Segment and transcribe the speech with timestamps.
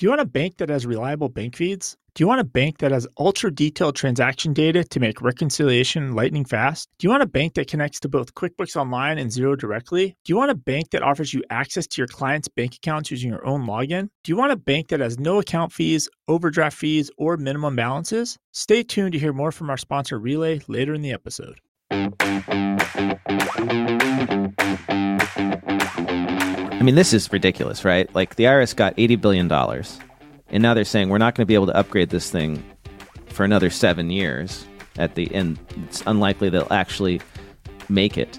[0.00, 1.94] Do you want a bank that has reliable bank feeds?
[2.14, 6.46] Do you want a bank that has ultra detailed transaction data to make reconciliation lightning
[6.46, 6.88] fast?
[6.98, 10.16] Do you want a bank that connects to both QuickBooks Online and Xero directly?
[10.24, 13.28] Do you want a bank that offers you access to your client's bank accounts using
[13.28, 14.08] your own login?
[14.24, 18.38] Do you want a bank that has no account fees, overdraft fees, or minimum balances?
[18.52, 21.60] Stay tuned to hear more from our sponsor Relay later in the episode.
[26.80, 28.12] I mean, this is ridiculous, right?
[28.14, 29.98] Like the IRS got eighty billion dollars,
[30.48, 32.64] and now they're saying we're not going to be able to upgrade this thing
[33.26, 34.64] for another seven years.
[34.98, 37.20] At the end, it's unlikely they'll actually
[37.88, 38.38] make it.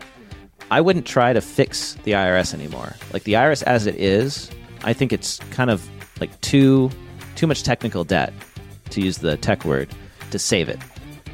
[0.70, 2.96] I wouldn't try to fix the IRS anymore.
[3.12, 4.50] Like the IRS as it is,
[4.84, 5.88] I think it's kind of
[6.20, 6.90] like too
[7.36, 8.34] too much technical debt,
[8.92, 9.90] to use the tech word,
[10.32, 10.80] to save it.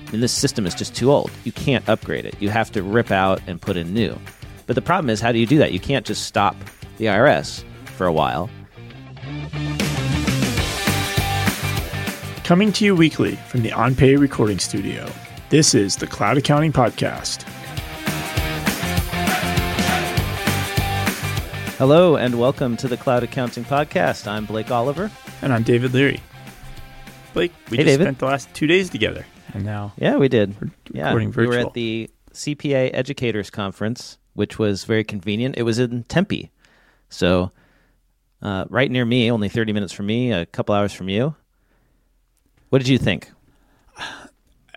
[0.07, 1.31] I mean, this system is just too old.
[1.43, 2.35] You can't upgrade it.
[2.41, 4.17] You have to rip out and put in new.
[4.65, 5.73] But the problem is, how do you do that?
[5.73, 6.55] You can't just stop
[6.97, 7.63] the IRS
[7.95, 8.49] for a while.
[12.43, 15.09] Coming to you weekly from the OnPay recording studio,
[15.49, 17.43] this is the Cloud Accounting Podcast.
[21.77, 24.25] Hello, and welcome to the Cloud Accounting Podcast.
[24.25, 25.11] I'm Blake Oliver.
[25.41, 26.21] And I'm David Leary.
[27.33, 28.03] Blake, we Hey, just David.
[28.05, 30.55] spent the last two days together, and now Yeah, we did.
[30.91, 35.55] Yeah, recording we were at the CPA Educators Conference, which was very convenient.
[35.57, 36.51] It was in Tempe,
[37.09, 37.51] so
[38.41, 41.35] uh, right near me, only 30 minutes from me, a couple hours from you.
[42.69, 43.31] What did you think?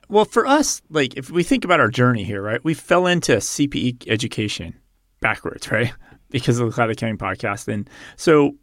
[0.09, 3.37] Well, for us, like if we think about our journey here, right, we fell into
[3.37, 4.75] CPE education
[5.21, 5.93] backwards, right,
[6.31, 8.57] because of the Cloud Accounting Podcast, and so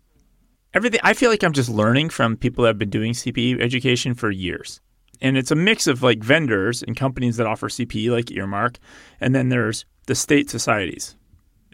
[0.74, 1.00] everything.
[1.04, 4.30] I feel like I'm just learning from people that have been doing CPE education for
[4.30, 4.82] years,
[5.22, 8.78] and it's a mix of like vendors and companies that offer CPE, like Earmark,
[9.20, 11.16] and then there's the state societies,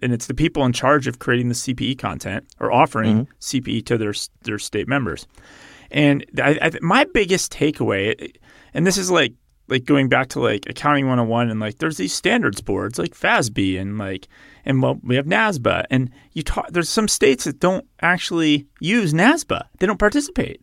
[0.02, 3.32] and it's the people in charge of creating the CPE content or offering mm-hmm.
[3.40, 5.28] CPE to their their state members.
[5.92, 8.36] And I, I, my biggest takeaway,
[8.74, 9.34] and this is like
[9.68, 13.80] like going back to like accounting 101 and like there's these standards boards like FASB
[13.80, 14.28] and like
[14.66, 19.14] and well we have NASBA and you talk there's some states that don't actually use
[19.14, 20.62] NASBA they don't participate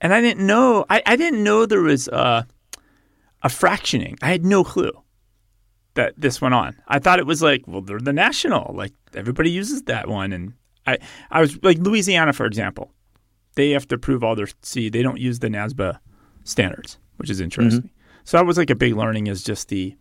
[0.00, 2.46] and I didn't know I, I didn't know there was a,
[3.42, 4.16] a fractioning.
[4.22, 4.92] I had no clue
[5.94, 6.76] that this went on.
[6.86, 8.74] I thought it was like well they're the national.
[8.74, 10.32] Like everybody uses that one.
[10.32, 10.54] And
[10.86, 10.98] I
[11.30, 12.92] I was like Louisiana for example
[13.54, 15.98] they have to prove all their see they don't use the NASBA
[16.44, 17.82] standards which is interesting.
[17.82, 17.92] Mm-hmm.
[18.24, 19.96] So that was like a big learning is just the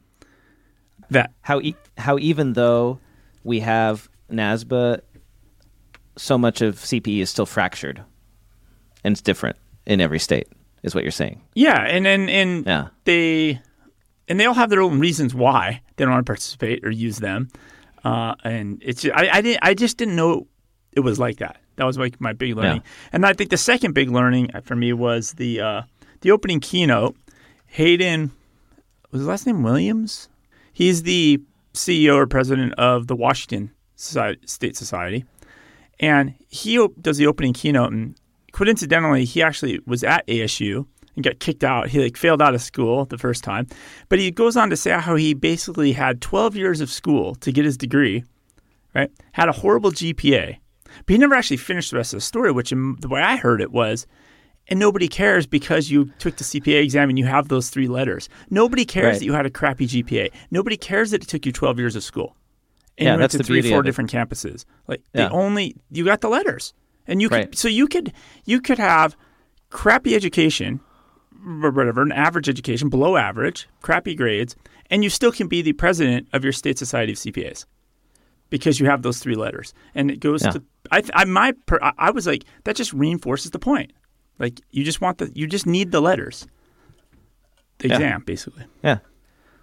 [1.10, 3.00] that How e- how even though
[3.44, 5.02] we have NASBA,
[6.18, 8.04] so much of CPE is still fractured,
[9.04, 9.56] and it's different
[9.88, 10.48] in every state.
[10.84, 11.42] Is what you're saying?
[11.56, 12.88] yeah and and and Yeah.
[13.06, 13.59] they
[14.30, 17.18] and they all have their own reasons why they don't want to participate or use
[17.18, 17.50] them
[18.06, 20.46] uh, and it's I, I didn't I just didn't know
[20.92, 23.94] it was like that that was like my big learning and I think the second
[23.94, 25.81] big learning for me was the uh,
[26.22, 27.16] the opening keynote
[27.68, 28.31] Hayden
[29.12, 30.30] was his last name Williams
[30.74, 31.40] he's the
[31.74, 35.25] CEO or president of the Washington Society, State Society
[36.00, 38.16] and he op- does the opening keynote and
[38.57, 40.85] coincidentally he actually was at ASU
[41.16, 43.68] and got kicked out he like failed out of school the first time
[44.09, 47.51] but he goes on to say how he basically had 12 years of school to
[47.51, 48.23] get his degree
[48.95, 50.57] right had a horrible GPA
[51.06, 53.35] but he never actually finished the rest of the story which in the way I
[53.35, 54.07] heard it was
[54.69, 58.28] and nobody cares because you took the CPA exam and you have those three letters.
[58.50, 59.19] Nobody cares Right.
[59.19, 60.29] that you had a crappy GPA.
[60.51, 62.35] Nobody cares that it took you 12 years of school.
[62.97, 64.66] And Yeah, you went that's to the three, beauty four different campuses.
[64.85, 65.29] Like Yeah.
[65.29, 66.74] the only you got the letters,
[67.07, 67.56] and you could Right.
[67.57, 68.13] so you could
[68.45, 69.16] you could have
[69.69, 70.79] crappy education,
[71.45, 74.56] or whatever, an average education, below average, crappy grades,
[74.90, 77.66] and you still can be the president of your state society of CPAs
[78.50, 80.51] because you have those three letters, and it goes Yeah.
[80.51, 83.91] to I, I my I- I was like that just reinforces the point.
[84.39, 86.47] Like you just want the you just need the letters,
[87.79, 87.95] the Yeah.
[87.95, 88.63] exam basically.
[88.84, 89.00] Yeah.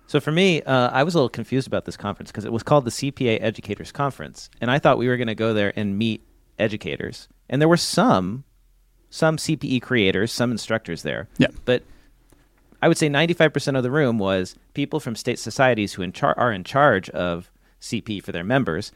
[0.06, 2.62] So for me, uh, I was a little confused about this conference because it was
[2.62, 5.97] called the CPA Educators Conference, and I thought we were going to go there and
[5.97, 6.22] meet
[6.59, 8.45] educators, and there were some,
[9.11, 11.29] some CPE creators, some instructors there.
[11.39, 11.49] Yeah.
[11.65, 11.83] But
[12.83, 16.39] I would say 95% of the room was people from state societies who in char-
[16.39, 18.93] are in charge of CP for their members,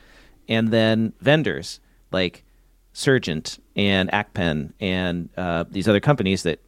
[0.49, 2.45] and then vendors like
[2.93, 6.59] Surgent and ACPEN and uh, these other companies that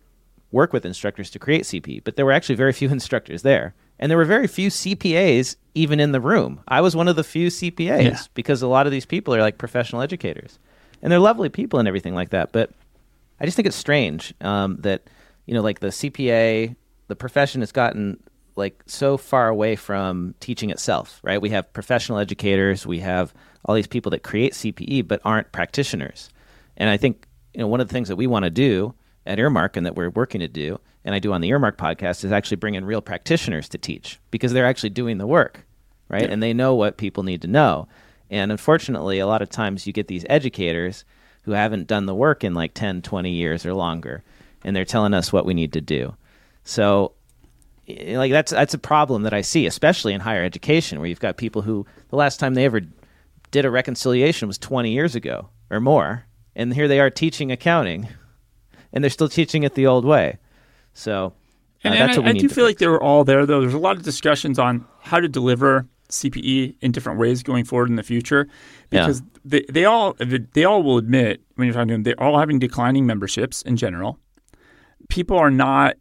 [0.52, 2.02] work with instructors to create CP.
[2.04, 5.98] But there were actually very few instructors there, and there were very few CPAs even
[5.98, 6.60] in the room.
[6.68, 8.18] I was one of the few CPAs Yeah.
[8.34, 10.58] because a lot of these people are like professional educators,
[11.02, 12.52] and they're lovely people and everything like that.
[12.52, 12.70] But
[13.40, 15.02] I just think it's strange um, that
[15.46, 16.76] you know, like the CPA,
[17.08, 18.22] the profession has gotten
[18.56, 21.20] like so far away from teaching itself.
[21.22, 21.40] Right?
[21.40, 26.30] We have professional educators, we have all these people that create CPE but aren't practitioners,
[26.76, 28.94] and I think you know, one of the things that we want to do
[29.26, 32.24] at Earmark and that we're working to do, and I do on the Earmark podcast,
[32.24, 35.66] is actually bring in real practitioners to teach because they're actually doing the work,
[36.08, 36.22] right?
[36.22, 36.28] Yeah.
[36.28, 37.88] And they know what people need to know.
[38.30, 41.04] And unfortunately, a lot of times you get these educators
[41.42, 44.22] who haven't done the work in like 10, 20 years or longer,
[44.64, 46.14] and they're telling us what we need to do.
[46.64, 47.12] So,
[47.88, 51.36] like that's that's a problem that I see, especially in higher education, where you've got
[51.36, 52.82] people who the last time they ever
[53.50, 56.24] did a reconciliation was 20 years ago or more,
[56.54, 58.06] and here they are teaching accounting,
[58.92, 60.38] and they're still teaching it the old way.
[60.94, 61.26] So,
[61.84, 62.58] uh, And, that's and I, I do feel fix.
[62.58, 63.60] like they were all there, though.
[63.60, 67.88] There's a lot of discussions on how to deliver CPE in different ways going forward
[67.90, 68.46] in the future,
[68.90, 69.00] Yeah.
[69.06, 72.38] because they, they all they all will admit when you're talking to them, they're all
[72.38, 74.18] having declining memberships in general.
[75.08, 75.96] People are not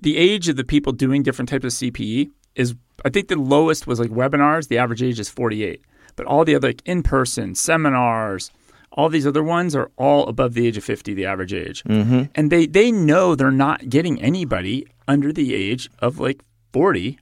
[0.00, 2.74] the age of the people doing different types of CPE is.
[3.04, 4.68] I think the lowest was like webinars.
[4.68, 5.80] The average age is 48,
[6.16, 8.50] but all the other like in person seminars.
[8.92, 12.22] All these other ones are all above the age of 50, the average age Mm-hmm.
[12.34, 16.42] and they they know they're not getting anybody under the age of like
[16.72, 17.18] 40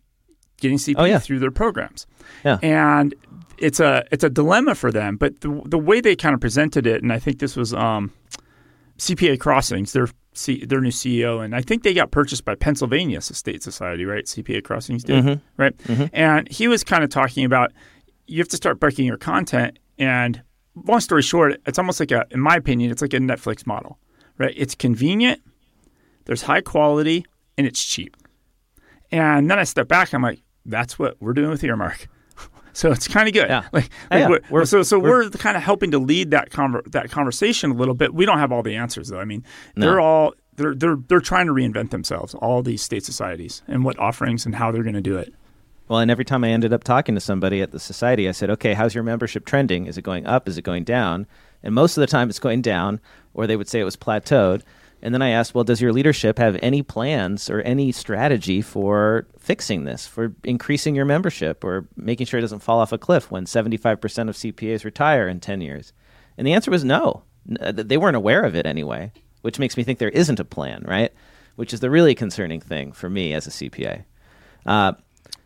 [0.60, 1.18] getting CPE Oh, yeah.
[1.18, 2.06] through their programs.
[2.44, 2.58] Yeah.
[2.62, 3.14] And
[3.58, 6.86] it's a it's a dilemma for them, but the the way they kind of presented
[6.86, 8.12] it and I think this was um,
[8.98, 13.20] CPA Crossings, their C, their new CEO and I think they got purchased by Pennsylvania
[13.20, 14.24] State Society, right?
[14.26, 15.40] CPA Crossings did, Mhm.
[15.56, 15.76] right?
[15.84, 16.10] Mhm.
[16.12, 17.72] And he was kind of talking about
[18.26, 20.42] you have to start breaking your content and
[20.86, 23.98] long story short, it's almost like a in my opinion, it's like a Netflix model
[24.36, 24.54] right?
[24.56, 25.40] It's convenient,
[26.24, 27.24] there's high quality,
[27.56, 28.16] and it's cheap.
[29.12, 32.08] And then I step back, I'm like, that's what we're doing with Earmark.
[32.72, 33.48] so it's kind of good.
[33.48, 33.64] Yeah.
[33.72, 34.28] Like, oh, like yeah.
[34.28, 37.70] we're- We're- so so we're- we're, kind of helping to lead that conver- that conversation
[37.70, 38.14] a little bit.
[38.14, 39.20] We don't have all the answers though.
[39.20, 39.44] I mean,
[39.76, 39.86] No.
[39.86, 43.98] they're all they're they're they're trying to reinvent themselves, all these state societies, and what
[43.98, 45.34] offerings and how they're going to do it.
[45.88, 48.48] Well, and every time I ended up talking to somebody at the society, I said,
[48.50, 49.86] "Okay, how's your membership trending?
[49.86, 50.48] Is it going up?
[50.48, 51.26] Is it going down?"
[51.62, 53.00] And most of the time, it's going down,
[53.34, 54.62] or they would say it was plateaued.
[55.04, 59.26] And then I asked, "Well, does your leadership have any plans or any strategy for
[59.38, 63.30] fixing this, for increasing your membership, or making sure it doesn't fall off a cliff
[63.30, 65.92] when seventy-five percent of CPAs retire in ten years?"
[66.38, 67.22] And the answer was no.
[67.60, 69.12] Uh, They weren't aware of it anyway,
[69.42, 71.12] which makes me think there isn't a plan, right?
[71.56, 74.04] Which is the really concerning thing for me as a CPA.
[74.64, 74.92] Uh,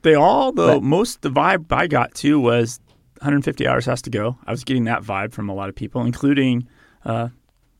[0.02, 2.78] They all, though, But- most the vibe I got too was
[3.20, 4.38] 150 hours has to go.
[4.46, 6.68] I was getting that vibe from a lot of people, including
[7.04, 7.28] uh,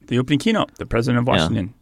[0.08, 1.40] the opening keynote, the president of Yeah.
[1.40, 1.74] Washington.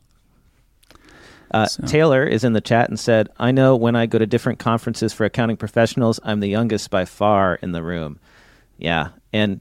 [1.52, 4.26] Uh, So- Taylor is in the chat and said, I know when I go to
[4.26, 8.19] different conferences for accounting professionals, I'm the youngest by far in the room.
[8.78, 9.08] Yeah.
[9.32, 9.61] And,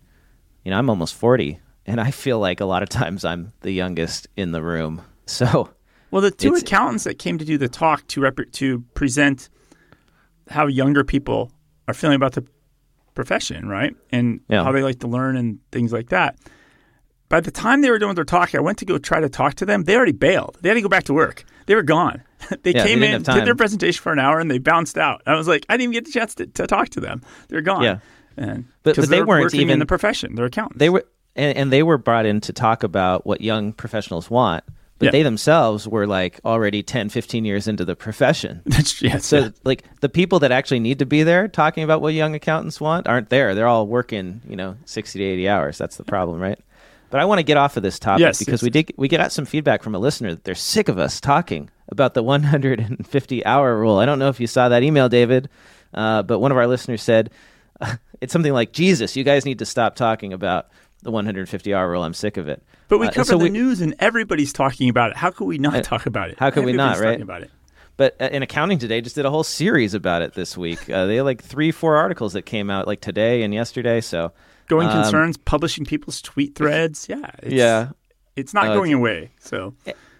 [0.63, 3.71] you know, I'm almost 40, and I feel like a lot of times I'm the
[3.71, 5.01] youngest in the room.
[5.27, 5.69] So,
[6.11, 9.49] Well, the two accountants that came to do the talk to rep- to present
[10.49, 11.51] how younger people
[11.87, 12.45] are feeling about the
[13.15, 14.63] profession, right, and Yeah.
[14.63, 16.37] how they like to learn and things like that.
[17.27, 19.55] By the time they were doing their talk, I went to go try to talk
[19.55, 19.83] to them.
[19.83, 20.57] They already bailed.
[20.61, 21.43] They had to go back to work.
[21.65, 22.21] They were gone.
[22.63, 25.21] they Yeah, came didn't in, did their presentation for an hour, and they bounced out.
[25.25, 27.21] I was like, I didn't even get the chance to, to talk to them.
[27.47, 27.81] They're gone.
[27.83, 27.97] Yeah.
[28.37, 30.35] and But- but they weren't working even- in the profession.
[30.35, 30.77] They're accountants.
[30.79, 31.03] they were,
[31.35, 34.63] and, and they were brought in to talk about what young professionals want,
[34.99, 35.11] but Yeah.
[35.11, 38.61] they themselves were like already 10, 15 years into the profession.
[38.67, 39.25] That's yes.
[39.25, 42.79] So, like, the people that actually need to be there talking about what young accountants
[42.79, 43.55] want aren't there.
[43.55, 45.77] They're all working, you know, 60 to 80 hours.
[45.79, 46.59] That's the problem, right?
[47.15, 49.31] But I want to get off of this topic Yes, because we did we got
[49.31, 53.79] some feedback from a listener that they're sick of us talking about the 150 hour
[53.79, 53.99] rule.
[53.99, 55.47] I don't know if you saw that email, David,
[55.93, 57.29] uh, but one of our listeners said
[58.19, 59.15] it's something like Jesus.
[59.15, 60.67] You guys need to stop talking about
[61.03, 62.03] the 150 hour rule.
[62.03, 62.61] I'm sick of it.
[62.89, 65.15] But we Uh, cover so the we- news, and everybody's talking about it.
[65.15, 66.37] How could we not Uh, talk about it?
[66.37, 67.21] how could we not, right?
[67.21, 67.51] About it.
[67.95, 70.89] But uh, in accounting today, just did a whole series about it this week.
[70.89, 74.01] Uh, they had like three, four articles that came out like today and yesterday.
[74.01, 74.33] So
[74.67, 77.07] Going Um, concerns, publishing people's tweet threads.
[77.09, 77.29] Yeah.
[77.43, 77.89] It's, yeah,
[78.35, 79.31] It's not Uh, going away.
[79.39, 79.73] So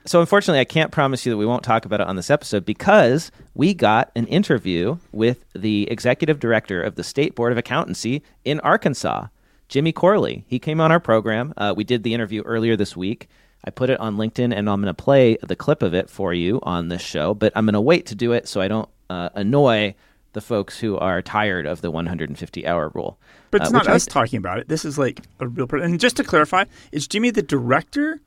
[0.07, 2.63] So unfortunately, I can't promise you that we won't talk about it on this episode
[2.63, 8.21] because we got an interview with the executive director of the State Board of Accountancy
[8.43, 9.25] in Arkansas,
[9.67, 10.45] Jimmy Corley.
[10.47, 11.55] He came on our program.
[11.57, 13.27] Uh, we did the interview earlier this week.
[13.67, 16.35] I put it on LinkedIn, and I'm going to play the clip of it for
[16.35, 17.33] you on this show.
[17.33, 19.95] But I'm going to wait to do it so I don't uh, annoy
[20.35, 23.17] the folks who are tired of the 150 hour rule.
[23.49, 24.67] But it's Uh, not which I- us talking about it.
[24.67, 25.89] This is like a real person.
[25.91, 28.19] And just to clarify, is Jimmy the director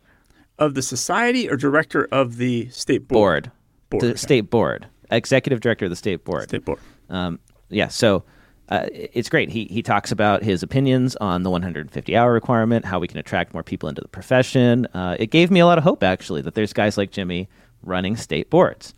[0.58, 3.44] of the society or director of the state board?
[3.44, 3.52] board,
[3.90, 4.16] Board, the okay.
[4.16, 6.44] state board, executive director of the state board.
[6.48, 6.78] State board.
[7.10, 7.38] Um,
[7.68, 8.24] yeah, so
[8.70, 9.50] uh, it's great.
[9.50, 13.52] He he talks about his opinions on the 150 hour requirement, how we can attract
[13.54, 14.86] more people into the profession.
[14.94, 17.48] Uh, it gave me a lot of hope, actually, that there's guys like Jimmy
[17.82, 18.94] running state boards.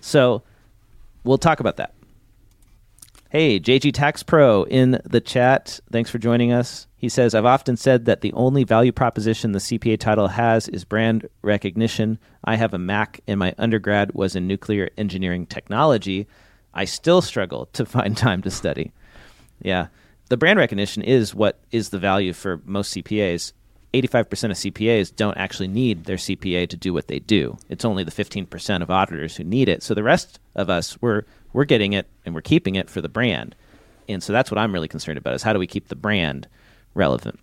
[0.00, 0.42] So
[1.24, 1.92] we'll talk about that.
[3.28, 5.80] Hey, JG Tax Pro in the chat.
[5.90, 6.86] Thanks for joining us.
[6.96, 10.84] He says, I've often said that the only value proposition the CPA title has is
[10.84, 12.20] brand recognition.
[12.44, 16.28] I have a Mac, and my undergrad was in nuclear engineering technology.
[16.72, 18.92] I still struggle to find time to study.
[19.60, 19.88] Yeah.
[20.28, 23.52] The brand recognition is what is the value for most CPAs.
[24.02, 27.56] 85% of CPAs don't actually need their CPA to do what they do.
[27.68, 29.82] It's only the 15% of auditors who need it.
[29.82, 31.22] So the rest of us, we're,
[31.52, 33.54] we're getting it and we're keeping it for the brand.
[34.08, 36.46] And so that's what I'm really concerned about is how do we keep the brand
[36.94, 37.38] relevant?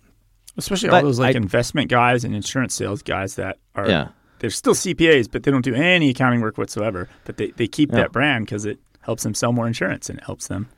[0.56, 4.08] Especially But all those like I- investment guys and insurance sales guys that are Yeah.
[4.38, 7.08] they're still CPAs, but they don't do any accounting work whatsoever.
[7.24, 7.96] But they, they keep Yeah.
[8.02, 10.68] that brand because it helps them sell more insurance and it helps them.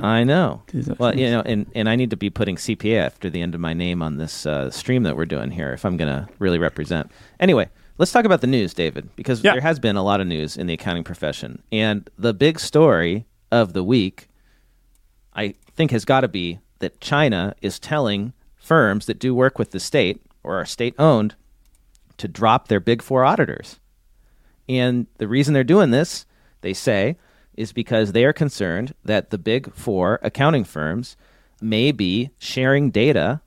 [0.00, 0.62] I know.
[0.66, 1.20] Do those Well, things.
[1.22, 3.72] you know, and, and I need to be putting CPA after the end of my
[3.72, 7.10] name on this uh, stream that we're doing here if I'm going to really represent.
[7.40, 9.52] Anyway, let's talk about the news, David, because Yeah.
[9.52, 11.62] there has been a lot of news in the accounting profession.
[11.72, 14.28] And the big story of the week,
[15.34, 19.70] I think, has got to be that China is telling firms that do work with
[19.70, 21.34] the state or are state owned
[22.18, 23.78] to drop their big four auditors.
[24.68, 26.26] And the reason they're doing this,
[26.60, 27.16] they say,
[27.58, 31.16] is because they are concerned that the big four accounting firms
[31.60, 33.40] may be sharing data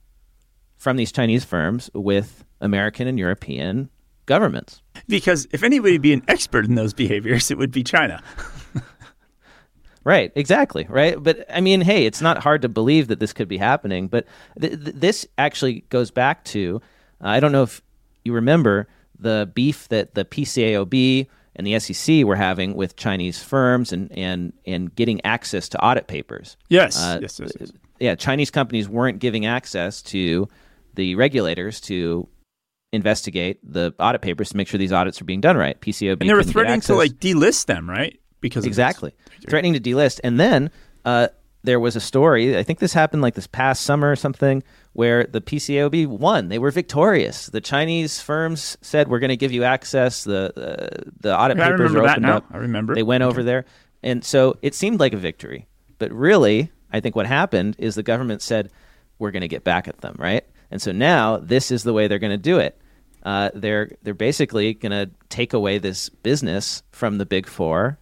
[0.78, 3.90] from these Chinese firms with American and European
[4.26, 4.82] governments.
[5.08, 8.22] Because if anybody would be an expert in those behaviors, it would be China.
[10.04, 11.22] Right, exactly, right?
[11.22, 14.08] But I mean, hey, it's not hard to believe that this could be happening.
[14.08, 14.26] But
[14.60, 16.82] th- th- this actually goes back to
[17.22, 17.84] I don't know if
[18.26, 18.88] you remember
[19.20, 21.28] the beef that the PCAOB
[21.62, 26.08] and the SEC were having with Chinese firms and, and, and getting access to audit
[26.08, 26.58] papers.
[26.70, 27.00] Yes.
[27.00, 27.72] Uh, yes, yes, yes.
[28.00, 30.48] Yeah, Chinese companies weren't giving access to
[30.96, 32.28] the regulators to
[32.92, 35.80] investigate the audit papers to make sure these audits are being done right.
[35.80, 38.20] PCAOB And they were threatening to like delist them, right?
[38.40, 38.66] Because.
[38.66, 39.14] Exactly.
[39.48, 40.20] Threatening to delist.
[40.24, 40.72] And then
[41.06, 41.28] uh,
[41.64, 44.64] there was a story, I think this happened like this past summer or something,
[44.94, 46.50] where the PCAOB won.
[46.50, 47.48] They were victorious.
[47.48, 50.24] The Chinese firms said, we're going to give you access.
[50.24, 52.46] The, uh, the audit I papers are opened up.
[52.52, 52.96] I remember.
[52.96, 53.66] They went over there.
[54.02, 55.68] And so it seemed like a victory.
[56.00, 58.72] But really, I think what happened is the government said,
[59.20, 60.44] we're going to get back at them, right?
[60.72, 62.78] And so now this is the way they're going to do it.
[63.24, 68.00] Uh, they're they're basically going to take away this business from the big four,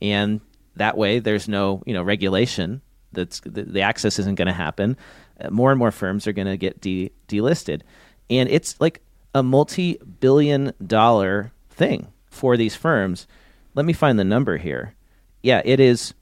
[0.00, 0.40] and
[0.76, 2.82] that way there's no you know regulation.
[3.12, 4.96] That's the, the access isn't going to happen.
[5.40, 7.82] Uh, more and more firms are going to get de- delisted,
[8.28, 9.02] and it's like
[9.34, 13.26] a multi-billion dollar thing for these firms.
[13.74, 14.94] Let me find the number here.
[15.42, 16.14] Yeah, it is.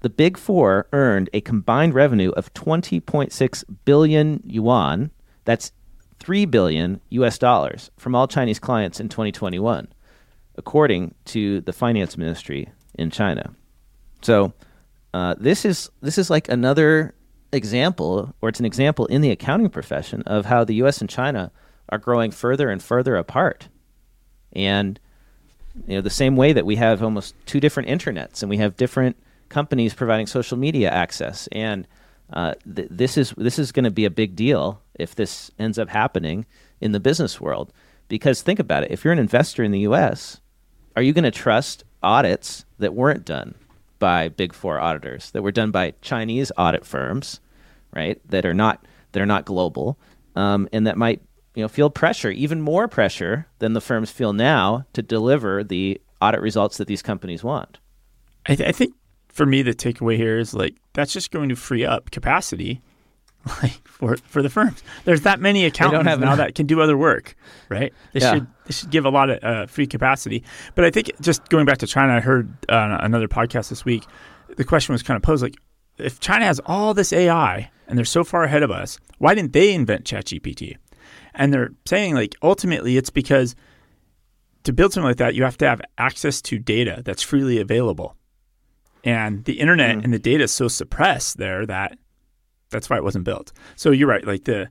[0.00, 5.10] The big four earned a combined revenue of 20.6 billion yuan.
[5.44, 5.72] That's
[6.20, 9.88] 3 billion US dollars from all Chinese clients in 2021,
[10.56, 13.54] according to the finance ministry in China.
[14.24, 14.54] So,
[15.12, 17.14] uh, this is this is like another
[17.52, 21.02] example, or it's an example in the accounting profession of how the U.S.
[21.02, 21.52] and China
[21.90, 23.68] are growing further and further apart,
[24.54, 24.98] and
[25.86, 28.78] you know the same way that we have almost two different internets and we have
[28.78, 29.16] different
[29.50, 31.46] companies providing social media access.
[31.52, 31.86] And
[32.32, 35.78] uh, th- this is this is going to be a big deal if this ends
[35.78, 36.46] up happening
[36.80, 37.74] in the business world.
[38.08, 40.40] Because think about it if you're an investor in the US
[40.96, 43.54] are you going to trust audits that weren't done
[44.04, 47.40] by big 4 auditors that were done by Chinese audit firms
[47.92, 49.98] right that are not that are not global
[50.36, 51.22] um, and that might
[51.54, 56.00] you know feel pressure even more pressure than the firms feel now to deliver the
[56.20, 57.78] audit results that these companies want.
[58.46, 58.94] I, th- I think
[59.28, 62.82] for me, the takeaway here is like that's just going to free up capacity,
[63.62, 64.82] like for for the firms.
[65.04, 67.34] There's that many accountants now enough- that can do other work,
[67.68, 67.92] right?
[68.12, 68.34] They Yeah.
[68.34, 70.42] should they should give a lot of uh, free capacity.
[70.74, 74.04] But I think just going back to China, I heard uh, another podcast this week.
[74.56, 75.56] The question was kind of posed like,
[75.98, 79.52] if China has all this AI and they're so far ahead of us, why didn't
[79.52, 80.76] they invent ChatGPT?
[81.34, 83.54] And they're saying like ultimately it's because
[84.62, 88.16] to build something like that, you have to have access to data that's freely available.
[89.04, 91.98] And the internet and the data is so suppressed there that
[92.74, 93.52] that's why it wasn't built.
[93.76, 94.26] So you're right.
[94.26, 94.68] Like the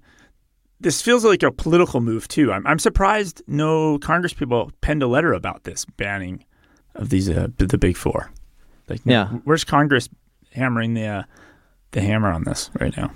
[0.79, 2.51] this feels like a political move too.
[2.51, 6.43] I'm I'm surprised no Congress people penned a letter about this banning
[6.95, 8.29] of these uh, the big four.
[8.89, 9.29] Like Yeah.
[9.45, 10.09] where's Congress
[10.51, 11.23] hammering the uh,
[11.91, 13.11] the hammer on this right now?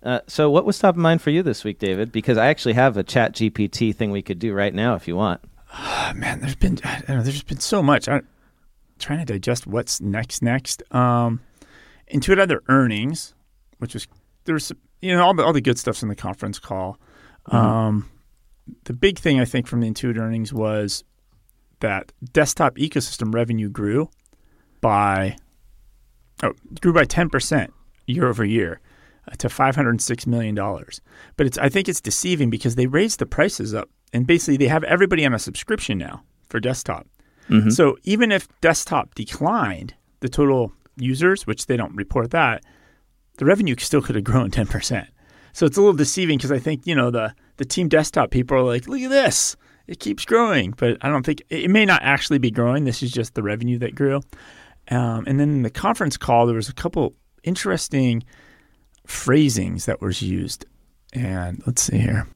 [0.00, 2.12] Uh, so, what was top of mind for you this week, David?
[2.12, 5.16] Because I actually have a Chat GPT thing we could do right now if you
[5.16, 5.40] want.
[5.74, 8.08] Oh, man, there's been I don't know, there's been so much.
[8.08, 8.24] I'm
[9.00, 10.40] trying to digest what's next.
[10.40, 11.40] Next, um,
[12.14, 13.34] Intuit had their earnings,
[13.78, 14.06] which was
[14.44, 16.98] there's you know all the all the good stuff's in the conference call.
[17.46, 18.10] Um,
[18.84, 21.04] the big thing I think from the Intuit earnings was
[21.80, 24.10] that desktop ecosystem revenue grew
[24.80, 25.36] by
[26.42, 27.70] oh, grew by 10%
[28.06, 28.80] year over year
[29.26, 30.54] uh, to $506 million.
[31.36, 34.68] But it's, I think it's deceiving because they raised the prices up and basically they
[34.68, 37.06] have everybody on a subscription now for desktop.
[37.48, 37.70] Mm-hmm.
[37.70, 42.64] So even if desktop declined, the total users, which they don't report that,
[43.38, 45.06] the revenue still could have grown 10%.
[45.52, 48.56] So it's a little deceiving because I think, you know, the, the team desktop people
[48.56, 49.56] are like, look at this.
[49.86, 50.72] It keeps growing.
[50.76, 52.84] But I don't think it may not actually be growing.
[52.84, 54.20] This is just the revenue that grew.
[54.90, 58.22] Um, and then in the conference call, there was a couple interesting
[59.06, 60.66] phrasings that was used.
[61.12, 62.26] And let's see here.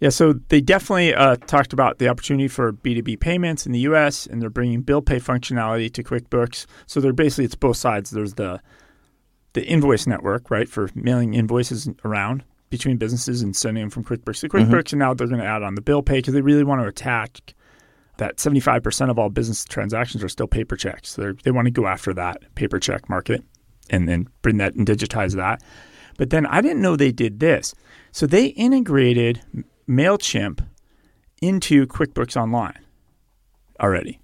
[0.00, 4.26] Yeah, so they definitely uh, talked about the opportunity for B2B payments in the US,
[4.26, 6.66] and they're bringing bill pay functionality to QuickBooks.
[6.86, 8.10] So they're basically, it's both sides.
[8.10, 8.60] There's the
[9.58, 14.40] the invoice network, right, for mailing invoices around between businesses and sending them from QuickBooks
[14.40, 14.68] to QuickBooks.
[14.68, 14.94] Mm-hmm.
[14.94, 16.86] And now they're going to add on the bill pay because they really want to
[16.86, 17.54] attack
[18.18, 21.10] that 75% of all business transactions are still paper checks.
[21.10, 23.42] So they want to go after that paper check market
[23.90, 25.60] and then bring that and digitize that.
[26.18, 27.74] But then I didn't know they did this.
[28.12, 29.42] So they integrated
[29.88, 30.64] MailChimp
[31.42, 32.78] into QuickBooks Online
[33.80, 34.20] already.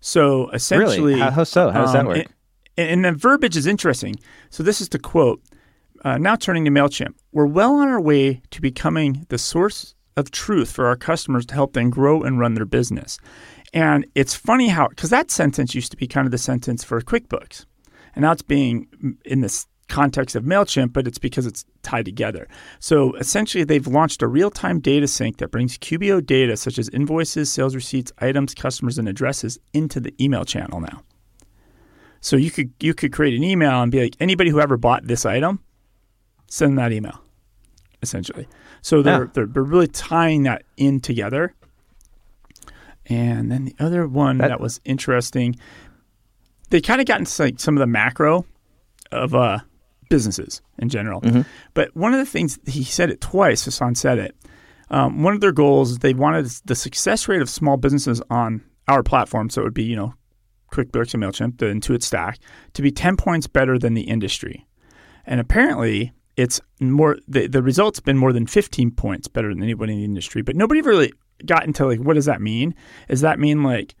[0.00, 1.20] So essentially, really?
[1.20, 1.70] how, so?
[1.70, 2.26] How does um, that work?
[2.76, 4.16] And, and the verbiage is interesting.
[4.50, 5.42] So this is the quote.
[6.04, 10.30] Uh, now turning to MailChimp, we're well on our way to becoming the source of
[10.30, 13.18] truth for our customers to help them grow and run their business.
[13.74, 17.00] And it's funny how, because that sentence used to be kind of the sentence for
[17.00, 17.66] QuickBooks.
[18.14, 22.48] And now it's being in this context of MailChimp, but it's because it's tied together.
[22.80, 26.88] So essentially, they've launched a real time data sync that brings QBO data such as
[26.88, 31.02] invoices, sales receipts, items, customers, and addresses into the email channel now.
[32.20, 35.06] So you could you could create an email and be like anybody who ever bought
[35.06, 35.60] this item,
[36.48, 37.20] send that email,
[38.02, 38.48] essentially.
[38.82, 39.30] So they're, yeah.
[39.32, 41.54] they're, they're really tying that in together.
[43.06, 45.56] And then the other one that, that was interesting,
[46.70, 48.44] they kind of got into like some of the macro
[49.12, 49.58] of uh,
[50.08, 51.20] businesses in general.
[51.20, 51.42] Mm-hmm.
[51.74, 53.66] But one of the things he said it twice.
[53.66, 54.36] Sasan said it.
[54.90, 58.64] Um, one of their goals is they wanted the success rate of small businesses on
[58.88, 59.50] our platform.
[59.50, 60.14] So it would be you know
[60.76, 62.38] QuickBooks and Mailchimp, the Intuit stack,
[62.74, 64.66] to be ten points better than the industry.
[65.24, 69.94] And apparently, it's more the, the results been more than 15 points better than anybody
[69.94, 71.10] in the industry but nobody really
[71.44, 72.74] got into like what does that mean?
[73.08, 73.94] Does that mean like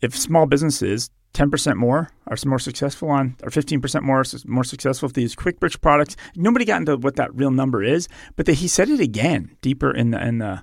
[0.00, 5.14] if small businesses 10% more are more successful on or 15% more more successful with
[5.14, 6.16] these quickbooks products?
[6.36, 9.90] Nobody got into what that real number is but the, he said it again deeper
[9.90, 10.62] in the in the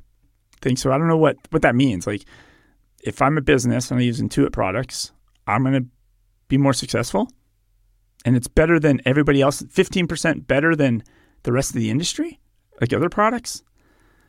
[0.62, 0.78] thing.
[0.78, 2.08] So i don't know what what that means.
[2.08, 2.26] Like
[3.04, 5.12] if i'm a business and i use intuit products
[5.48, 5.88] i'm going to
[6.48, 7.28] be more successful
[8.26, 11.04] and it's better than everybody else, 15% better than
[11.44, 12.40] the rest of the industry,
[12.82, 13.64] like other products.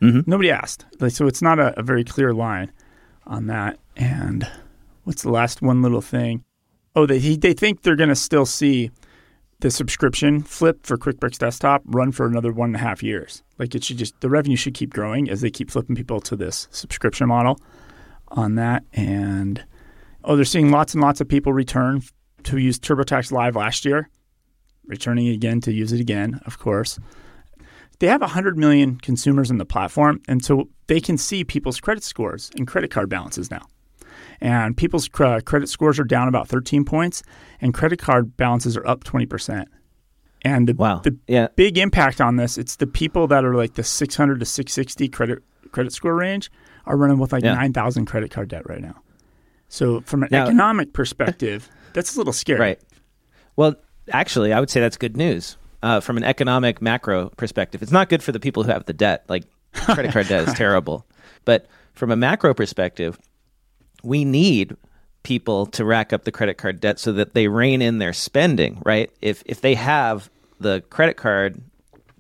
[0.03, 0.31] Mm-hmm.
[0.31, 0.85] Nobody asked.
[1.01, 2.71] Like, so it's not a, a very clear line
[3.27, 3.79] on that.
[3.97, 4.47] And
[5.05, 6.45] what's the last one little thing?
[6.95, 8.91] Oh, they, they think they're going to still see
[9.61, 13.43] the subscription flip for QuickBooks Desktop run for another one and a half years.
[13.59, 16.37] Like it should just, the revenue should keep growing as they keep flipping people to
[16.37, 17.59] this subscription model
[18.29, 18.85] on that.
[18.93, 19.65] And
[20.27, 22.03] oh, they're seeing lots and lots of people return
[22.45, 24.11] to use TurboTax Live last year,
[24.85, 26.99] returning again to use it again, of course.
[27.99, 32.05] They have 100 million consumers on the platform, and so they can see people's credit
[32.05, 33.67] scores and credit card balances now.
[34.41, 37.23] And people's uh, credit scores are down about 13 points,
[37.61, 39.65] and credit card balances are up 20%.
[40.43, 41.01] And the, wow.
[41.03, 41.49] the yeah.
[41.57, 45.43] big impact on this, it's the people that are like the 600 to 660 credit
[45.73, 46.51] credit score range
[46.85, 47.55] are running with like yeah.
[47.55, 48.95] 9,000 credit card debt right now.
[49.69, 52.61] So from an now, economic perspective, that's a little scary.
[52.61, 52.81] Right.
[53.57, 53.75] Well,
[54.13, 57.83] actually, I would say that's good news uh, from an economic macro perspective.
[57.83, 59.25] It's not good for the people who have the debt.
[59.29, 61.07] Like credit card debt is terrible.
[61.45, 63.19] But from a macro perspective,
[64.03, 64.77] we need
[65.23, 68.81] people to rack up the credit card debt so that they rein in their spending,
[68.85, 69.11] right?
[69.21, 71.61] If if they have the credit card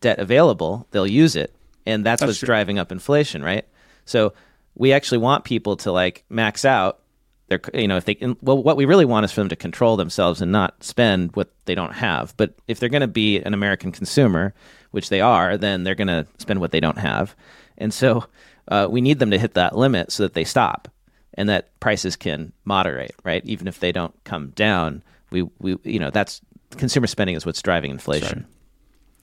[0.01, 1.55] debt available, they'll use it.
[1.87, 2.47] And that's, that's what's true.
[2.47, 3.65] driving up inflation, right?
[4.05, 4.33] So
[4.75, 7.01] we actually want people to like max out
[7.49, 9.97] they're you know if they well what we really want is for them to control
[9.97, 12.37] themselves and not spend what they don't have.
[12.37, 14.55] But if they're going to be an american consumer
[14.91, 17.37] which they are then they're going to spend what they don't have.
[17.79, 18.25] And so
[18.69, 20.89] uh, we need them to hit that limit so that they stop
[21.35, 23.45] and that prices can moderate right?
[23.45, 26.41] Even if they don't come down we we you know that's
[26.73, 28.47] consumer spending is what's driving inflation.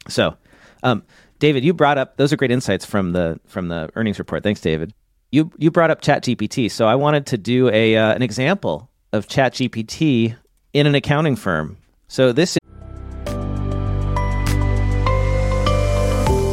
[0.08, 0.38] So
[0.84, 1.04] um,
[1.40, 4.44] david you brought up those are great insights from the from the earnings report.
[4.44, 4.94] Thanks david
[5.34, 9.28] you you brought up ChatGPT, so I wanted to do a uh, an example of
[9.28, 10.36] ChatGPT
[10.74, 11.78] in an accounting firm.
[12.08, 12.56] So this.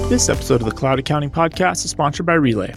[0.04, 2.74] Is this episode of the Cloud Accounting Podcast is sponsored by Relay.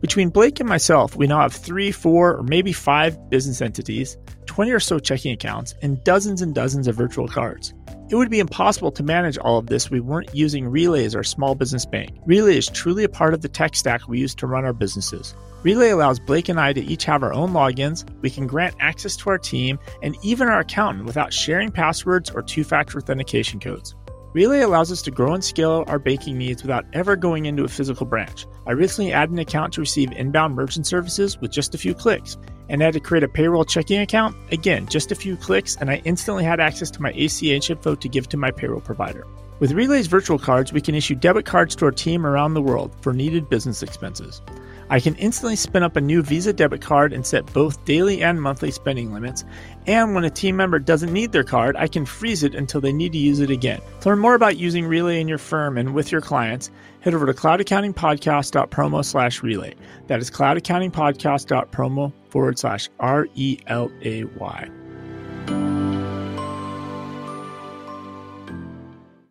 [0.00, 4.72] Between Blake and myself, we now have three, four, or maybe five business entities 20
[4.72, 7.72] or so checking accounts, and dozens and dozens of virtual cards.
[8.14, 11.16] It would be impossible to manage all of this if we weren't using Relay as
[11.16, 12.16] our small business bank.
[12.26, 15.34] Relay is truly a part of the tech stack we use to run our businesses.
[15.64, 19.16] Relay allows Blake and I to each have our own logins, we can grant access
[19.16, 23.96] to our team, and even our accountant without sharing passwords or two factor authentication codes.
[24.32, 27.68] Relay allows us to grow and scale our banking needs without ever going into a
[27.68, 28.46] physical branch.
[28.64, 32.36] I recently added an account to receive inbound merchant services with just a few clicks,
[32.68, 34.36] and had to create a payroll checking account.
[34.52, 38.08] Again, just a few clicks, and I instantly had access to my ACH info to
[38.08, 39.26] give to my payroll provider.
[39.60, 42.94] With Relay's virtual cards, we can issue debit cards to our team around the world
[43.00, 44.42] for needed business expenses.
[44.90, 48.42] I can instantly spin up a new Visa debit card and set both daily and
[48.42, 49.44] monthly spending limits.
[49.86, 52.92] And when a team member doesn't need their card, I can freeze it until they
[52.92, 53.80] need to use it again.
[54.00, 56.70] To learn more about using Relay in your firm and with your clients,
[57.04, 59.74] head over to cloudaccountingpodcast.promo slash relay.
[60.06, 64.70] That is cloudaccountingpodcast.promo forward slash R E L A Y.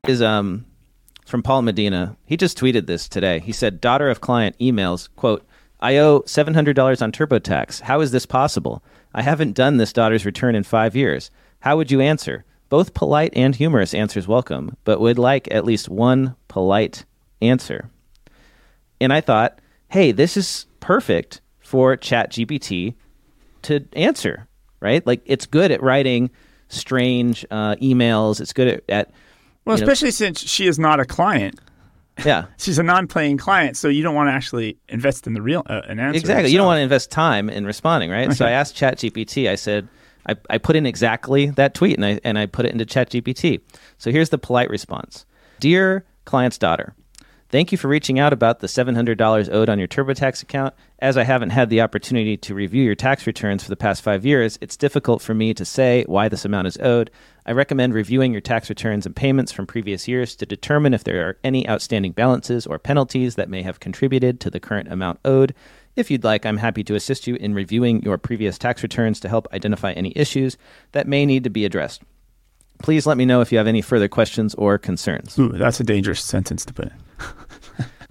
[0.08, 0.66] Is um
[1.26, 2.16] from Paul Medina.
[2.26, 3.40] He just tweeted this today.
[3.40, 5.44] He said, "Daughter of client emails quote."
[5.80, 7.82] I owe seven hundred dollars on TurboTax.
[7.82, 8.84] How is this possible?
[9.16, 11.32] I haven't done this daughter's return in five years.
[11.62, 12.46] How would you answer?
[12.70, 17.06] Both polite and humorous answers welcome, but would like at least one polite
[17.50, 17.90] answer.
[19.02, 22.96] And I thought, hey, this is perfect for ChatGPT
[23.64, 24.48] to answer,
[24.80, 25.06] right?
[25.06, 26.30] Like it's good at writing
[26.70, 28.42] strange uh, emails.
[28.42, 29.12] It's good at, at
[29.66, 31.60] Well, you know- especially since she is not a client.
[32.24, 35.64] yeah, She's a non-paying client, so you don't want to actually invest in the real
[35.66, 36.18] uh, an answer.
[36.20, 36.52] exactly.
[36.52, 38.32] You don't want to invest time in responding, right?
[38.34, 39.50] So I asked ChatGPT.
[39.50, 39.88] I said,
[40.28, 43.62] I, I put in exactly that tweet, and I and I put it into ChatGPT.
[43.98, 45.26] So here's the polite response:
[45.60, 46.94] Dear client's daughter.
[47.54, 50.74] Thank you for reaching out about the $700 owed on your TurboTax account.
[50.98, 54.26] As I haven't had the opportunity to review your tax returns for the past five
[54.26, 57.12] years, it's difficult for me to say why this amount is owed.
[57.46, 61.30] I recommend reviewing your tax returns and payments from previous years to determine if there
[61.30, 65.54] are any outstanding balances or penalties that may have contributed to the current amount owed.
[65.96, 69.30] If you'd like, I'm happy to assist you in reviewing your previous tax returns to
[69.30, 70.58] help identify any issues
[70.94, 72.02] that may need to be addressed.
[72.82, 75.38] Please let me know if you have any further questions or concerns.
[75.38, 76.94] Ooh, that's a dangerous sentence to put in.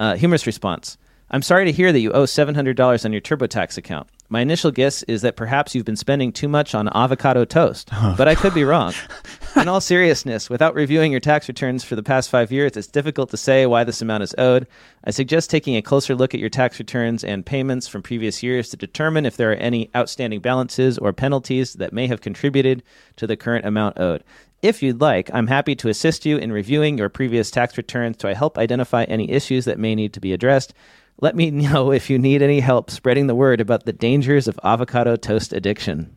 [0.02, 0.98] Uh, humorous response.
[1.30, 4.08] I'm sorry to hear that you owe $700 on your TurboTax account.
[4.28, 8.26] My initial guess is that perhaps you've been spending too much on avocado toast, but
[8.26, 8.94] I could be wrong.
[9.54, 13.28] In all seriousness, without reviewing your tax returns for the past five years, it's difficult
[13.30, 14.66] to say why this amount is owed.
[15.04, 18.70] I suggest taking a closer look at your tax returns and payments from previous years
[18.70, 22.82] to determine if there are any outstanding balances or penalties that may have contributed
[23.16, 24.24] to the current amount owed.
[24.62, 28.34] If you'd like, I'm happy to assist you in reviewing your previous tax returns to
[28.34, 30.72] help identify any issues that may need to be addressed.
[31.20, 34.58] Let me know if you need any help spreading the word about the dangers of
[34.64, 36.16] avocado toast addiction.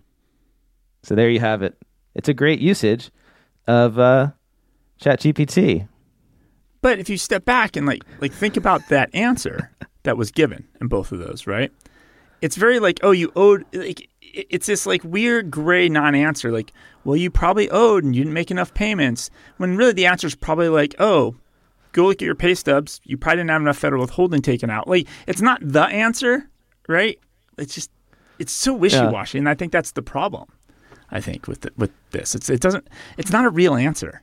[1.03, 1.77] So there you have it.
[2.15, 3.11] It's a great usage
[3.67, 4.32] of uh,
[5.01, 5.88] ChatGPT.
[6.82, 9.71] But if you step back and like like think about that answer
[10.04, 11.71] that was given in both of those, right?
[12.41, 16.73] It's very like, oh, you owed like it's this like weird gray non-answer like,
[17.04, 19.30] well, you probably owed and you didn't make enough payments.
[19.58, 21.36] When really the answer is probably like, oh,
[21.91, 23.01] go look at your pay stubs.
[23.04, 24.88] You probably didn't have enough federal withholding taken out.
[24.88, 26.47] Like it's not the answer,
[26.88, 27.19] right?
[27.58, 27.89] It's just
[28.38, 30.49] it's so wishy-washy and I think that's the problem.
[31.11, 32.35] I think with the, with this.
[32.35, 32.87] It's it doesn't
[33.17, 34.21] it's not a real answer.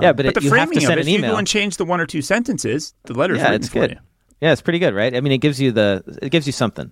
[0.00, 1.84] yeah, but, it, the you have to framing of it, you go and change the
[1.84, 3.90] one or two sentences, the letter's yeah, written it's for good.
[3.92, 3.98] you.
[4.40, 5.14] Yeah, it's pretty good, right?
[5.14, 6.90] I mean, it gives you the it gives you something.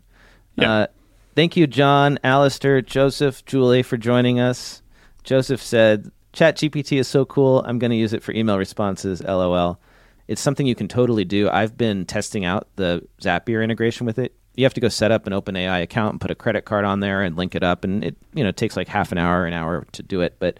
[0.56, 0.72] Yeah.
[0.72, 0.86] Uh,
[1.34, 4.82] thank you, John, Alistair, Joseph, Julie, for joining us.
[5.24, 7.64] Joseph said, "Chat GPT is so cool.
[7.66, 9.22] I'm going to use it for email responses.
[9.22, 9.80] LOL.
[10.28, 11.50] It's something you can totally do.
[11.50, 14.32] I've been testing out the Zapier integration with it.
[14.60, 17.00] You have to go set up an OpenAI account and put a credit card on
[17.00, 19.54] there and link it up, and it you know takes like half an hour, an
[19.54, 20.58] hour to do it, but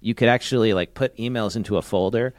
[0.00, 2.32] you could actually like put emails into a folder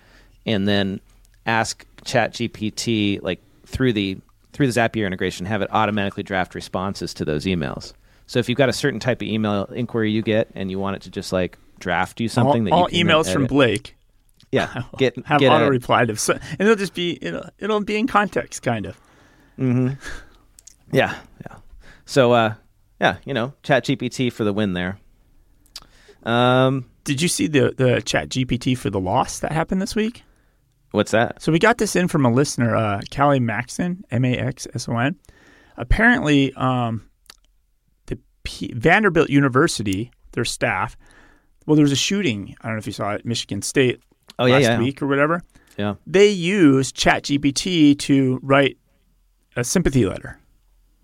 [0.45, 1.01] and then
[1.45, 4.19] ask ChatGPT like through the
[4.53, 7.93] through the Zapier integration, have it automatically draft responses to those emails.
[8.27, 10.95] So if you've got a certain type of email inquiry you get and you want
[10.95, 13.97] it to just like draft you All, something that all can then emails from Blake
[14.51, 17.97] yeah get have get auto reply to, so, and it'll just be it'll, it'll be
[17.97, 18.97] in context, kind of.
[19.59, 19.93] Mm-hmm.
[20.91, 21.15] Yeah
[21.49, 21.57] yeah
[22.05, 22.53] so uh
[22.99, 24.99] yeah you know Chat GPT for the win there.
[26.23, 30.23] Um, Did you see the the Chat GPT for the loss that happened this week?
[30.91, 31.41] what's that?
[31.41, 34.89] So we got this in from a listener, uh, Callie Maxson, M A X S
[34.89, 35.15] O N.
[35.77, 37.09] Apparently, um,
[38.07, 40.97] the P- Vanderbilt University, their staff.
[41.65, 42.55] Well, there was a shooting.
[42.61, 44.01] I don't know if you saw it, Michigan State
[44.37, 45.41] Oh yeah last yeah week or whatever.
[45.77, 48.77] yeah They used ChatGPT to write
[49.55, 50.37] a sympathy letter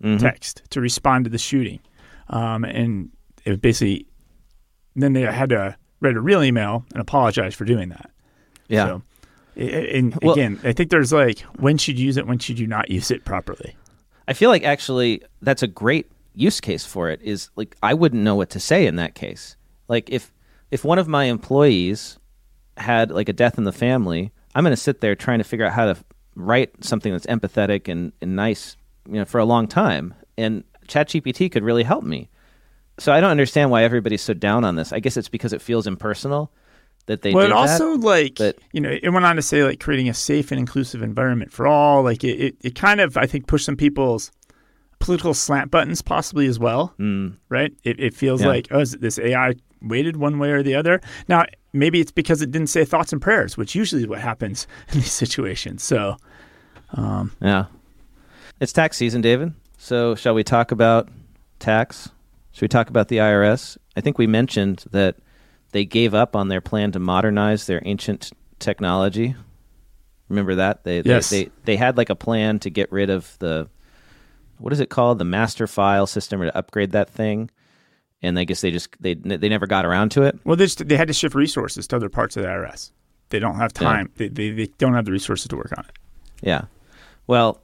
[0.02, 0.18] Mhm.
[0.20, 1.80] text to respond to the shooting,
[2.28, 3.10] um, and
[3.44, 4.06] it basically
[4.94, 8.10] then they had to write a real email and apologize for doing that.
[8.68, 8.86] Yeah.
[8.86, 9.02] So,
[9.56, 12.66] and Well- again, I think there's like when should you use it, when should you
[12.66, 13.76] not use it properly.
[14.26, 17.20] I feel like actually that's a great use case for it.
[17.22, 19.56] Is like I wouldn't know what to say in that case.
[19.88, 20.32] Like if
[20.70, 22.18] if one of my employees
[22.76, 25.64] had like a death in the family, I'm going to sit there trying to figure
[25.66, 25.96] out how to
[26.36, 28.76] write something that's empathetic and, and nice,
[29.08, 30.14] you know, for a long time.
[30.36, 32.28] And ChatGPT could really help me.
[32.98, 34.92] So I don't understand why everybody's so down on this.
[34.92, 36.50] I guess it's because it feels impersonal
[37.06, 38.04] that they well, it also that.
[38.06, 41.00] like but- you know, it went on to say like creating a safe and inclusive
[41.02, 42.02] environment for all.
[42.02, 44.30] Like it, it, it kind of I think pushed some people's
[44.98, 46.92] political slant buttons possibly as well.
[46.98, 47.72] Mm, Right?
[47.84, 48.48] It, it feels Yeah.
[48.48, 51.00] like oh, is this AI weighted one way or the other?
[51.28, 54.66] Now maybe it's because it didn't say thoughts and prayers, which usually is what happens
[54.92, 55.82] in these situations.
[55.84, 56.16] So
[57.40, 57.66] yeah.
[58.60, 59.52] It's tax season, David.
[59.76, 61.08] So shall we talk about
[61.58, 62.08] tax?
[62.52, 63.76] Should we talk about the IRS?
[63.96, 65.16] I think we mentioned that
[65.72, 69.36] they gave up on their plan to modernize their ancient technology.
[70.28, 70.84] Remember that?
[70.84, 71.30] They they, Yes.
[71.30, 73.68] they they had like a plan to get rid of the
[74.58, 75.18] what is it called?
[75.18, 77.50] The master file system or to upgrade that thing.
[78.22, 80.36] And I guess they just they they never got around to it.
[80.44, 82.90] well, they just, they had to shift resources to other parts of the IRS.
[83.30, 84.10] They don't have time.
[84.16, 85.92] They, they they don't have the resources to work on it.
[86.42, 86.62] Yeah.
[87.28, 87.60] Well,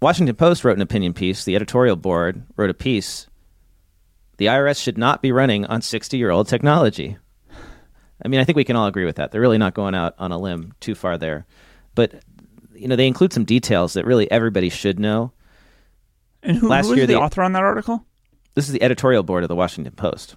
[0.00, 1.44] Washington Post wrote an opinion piece.
[1.44, 3.26] The editorial board wrote a piece.
[4.38, 7.16] The IRS should not be running on 60 year old technology.
[8.24, 9.30] I mean, I think we can all agree with that.
[9.30, 11.46] They're really not going out on a limb too far there.
[11.94, 12.22] But,
[12.74, 15.32] you know, they include some details that really everybody should know.
[16.42, 18.04] And who, Last who was year the they- author on that article?
[18.54, 20.36] This is the editorial board of the Washington Post.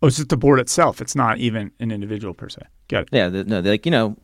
[0.00, 1.00] Oh, it's just the board itself.
[1.00, 2.62] It's not even an individual per se.
[2.88, 3.08] Got it.
[3.12, 4.16] Yeah, the, no, like you know,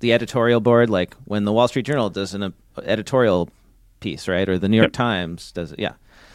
[0.00, 2.50] the editorial board, like when the Wall Street Journal does an uh,
[2.84, 3.50] editorial
[4.00, 4.92] piece, right, or the New York Yep.
[4.92, 5.78] Times does it.
[5.78, 5.94] Yeah,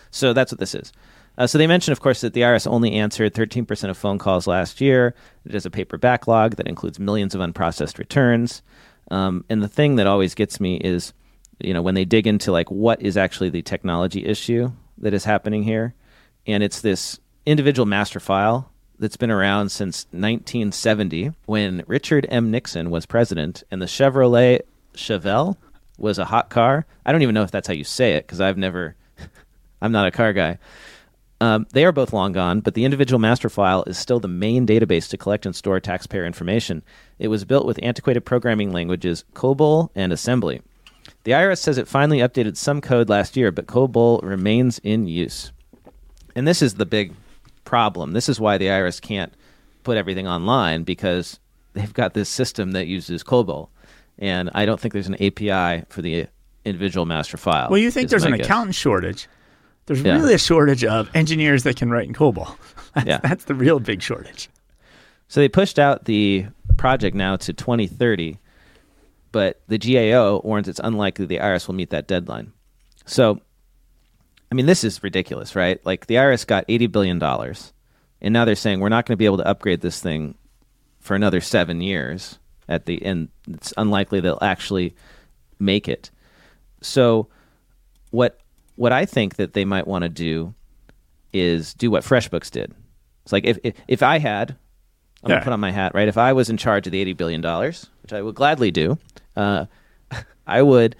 [0.10, 0.92] so that's what this is.
[1.38, 4.48] Uh, so they mentioned, of course, that the IRS only answered 13% of phone calls
[4.48, 5.16] last year.
[5.46, 8.62] It has a paper backlog that includes millions of unprocessed returns.
[9.10, 11.14] Um, and the thing that always gets me is,
[11.60, 15.24] you know, when they dig into like what is actually the technology issue that is
[15.24, 15.94] happening here,
[16.46, 22.52] and it's this individual master file that's been around since 1970 when Richard M.
[22.52, 24.62] Nixon was president and the Chevrolet
[24.94, 25.58] Chevelle
[26.02, 26.86] was a hot car.
[27.06, 28.96] I don't even know if that's how you say it because I've never,
[29.82, 30.58] I'm not a car guy.
[31.42, 34.68] Um, they are both long gone, but the individual master file is still the main
[34.68, 36.84] database to collect and store taxpayer information.
[37.18, 40.62] It was built with antiquated programming languages COBOL and assembly.
[41.24, 45.52] The IRS says it finally updated some code last year, but COBOL remains in use.
[46.36, 47.14] And this is the big
[47.66, 48.14] problem.
[48.14, 49.34] This is why the IRS can't
[49.84, 51.40] put everything online because
[51.74, 53.70] they've got this system that uses COBOL.
[54.22, 56.28] And I don't think there's an API for the
[56.64, 57.70] individual master file.
[57.72, 58.46] Well, you think there's an guess.
[58.46, 59.28] accountant shortage.
[59.88, 60.14] There's Yeah.
[60.14, 62.56] really a shortage of engineers that can write in COBOL.
[62.94, 63.18] That's, Yeah.
[63.24, 64.48] that's the real big shortage.
[65.28, 66.46] So they pushed out the
[66.78, 68.38] project now to 2030,
[69.32, 72.52] but the GAO warns it's unlikely the IRS will meet that deadline.
[73.06, 73.40] So,
[74.52, 75.84] I mean, this is ridiculous, right?
[75.86, 79.26] Like the IRS got $80 billion, and now they're saying we're not going to be
[79.26, 80.36] able to upgrade this thing
[81.00, 82.38] for another seven years
[82.72, 83.30] at the end.
[83.48, 84.96] It's unlikely they'll actually
[85.60, 86.10] make it.
[86.82, 87.28] So,
[88.10, 88.40] what
[88.76, 90.54] what I think that they might want to do
[91.34, 92.74] is do what FreshBooks did.
[93.24, 94.52] It's like if if, if I had,
[95.24, 95.36] I'm Yeah.
[95.36, 96.08] gonna put on my hat, right?
[96.08, 98.98] If I was in charge of the eighty billion dollars, which I would gladly do,
[99.36, 99.66] uh,
[100.48, 100.96] I would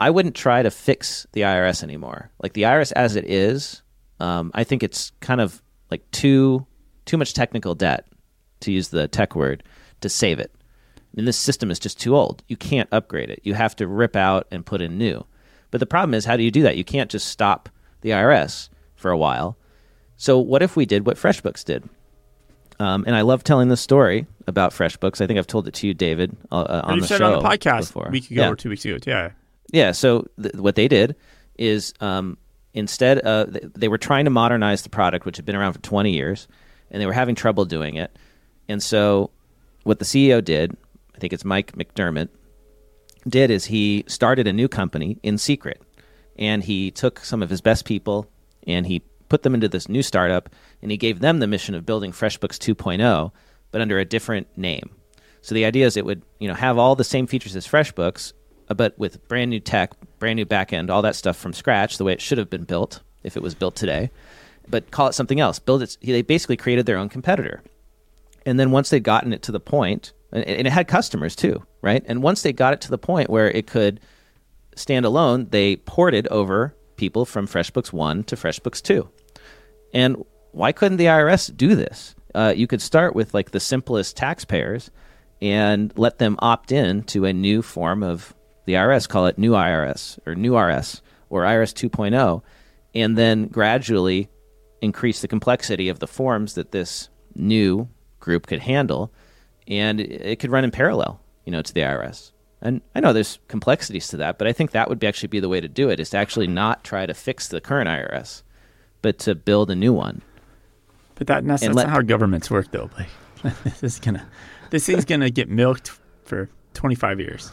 [0.00, 2.30] I wouldn't try to fix the IRS anymore.
[2.42, 3.82] Like the IRS as it is,
[4.18, 6.66] um, I think it's kind of like too
[7.04, 8.06] too much technical debt,
[8.60, 9.62] to use the tech word,
[10.00, 10.52] to save it.
[11.16, 12.42] And this system is just too old.
[12.48, 13.40] You can't upgrade it.
[13.42, 15.24] You have to rip out and put in new.
[15.70, 16.76] But the problem is, how do you do that?
[16.76, 17.68] You can't just stop
[18.00, 19.56] the IRS for a while.
[20.16, 21.88] So what if we did what FreshBooks did?
[22.78, 25.20] Um, and I love telling this story about FreshBooks.
[25.20, 27.36] I think I've told it to you, David, uh, uh, on you the said show
[27.36, 28.08] on the podcast before.
[28.08, 28.48] a week ago Yeah.
[28.50, 28.96] or two weeks ago.
[29.06, 29.30] Yeah.
[29.72, 29.92] Yeah.
[29.92, 31.14] So th- what they did
[31.58, 32.38] is um,
[32.74, 35.80] instead, uh, th- they were trying to modernize the product, which had been around for
[35.80, 36.48] 20 years,
[36.90, 38.16] and they were having trouble doing it.
[38.68, 39.30] And so
[39.84, 40.76] what the CEO did,
[41.22, 42.28] think it's Mike McDermott,
[43.28, 45.80] did is he started a new company in secret,
[46.36, 48.28] and he took some of his best people
[48.66, 50.50] and he put them into this new startup,
[50.82, 53.30] and he gave them the mission of building FreshBooks 2.0,
[53.70, 54.90] but under a different name.
[55.40, 58.32] So the idea is it would you know have all the same features as FreshBooks,
[58.68, 62.04] uh, but with brand new tech, brand new backend, all that stuff from scratch, the
[62.04, 64.10] way it should have been built if it was built today.
[64.68, 65.60] But call it something else.
[65.60, 65.96] Build it.
[66.02, 67.62] They basically created their own competitor.
[68.44, 71.62] And then once they'd gotten it to the point, and and it had customers too,
[71.82, 72.02] right?
[72.06, 74.00] And once they got it to the point where it could
[74.74, 79.08] stand alone, they ported over people from FreshBooks 1 to FreshBooks 2.
[79.92, 82.14] And why couldn't the IRS do this?
[82.34, 84.90] Uh, you could start with like the simplest taxpayers
[85.40, 89.52] and let them opt in to a new form of the IRS, call it new
[89.52, 92.42] IRS or new RS or IRS 2.0,
[92.94, 94.28] and then gradually
[94.80, 97.88] increase the complexity of the forms that this new
[98.20, 99.12] group could handle,
[99.66, 102.32] and it could run in parallel, you know, to the IRS.
[102.60, 105.40] And I know there's complexities to that, but I think that would be actually be
[105.40, 108.42] the way to do it: is to actually not try to fix the current IRS,
[109.02, 110.22] but to build a new one.
[111.16, 112.88] But that, that's, that's let, not how governments work, though.
[112.96, 114.26] Like, this is gonna,
[114.70, 115.90] this thing's gonna get milked
[116.24, 117.52] for 25 years,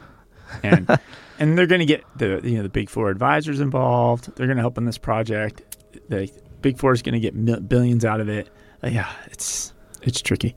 [0.62, 0.88] and
[1.40, 4.36] and they're gonna get the you know the big four advisors involved.
[4.36, 5.64] They're gonna help in this project.
[6.10, 7.34] The big four is gonna get
[7.68, 8.50] billions out of it.
[8.84, 10.56] Like, yeah, it's it's tricky.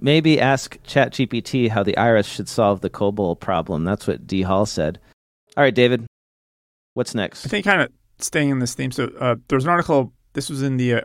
[0.00, 3.84] Maybe ask ChatGPT how the IRS should solve the COBOL problem.
[3.84, 5.00] That's what D Hall said.
[5.56, 6.06] All right, David,
[6.94, 7.46] what's next?
[7.46, 8.90] I think kind of staying in this theme.
[8.90, 10.12] So uh, there was an article.
[10.32, 11.00] This was in the uh,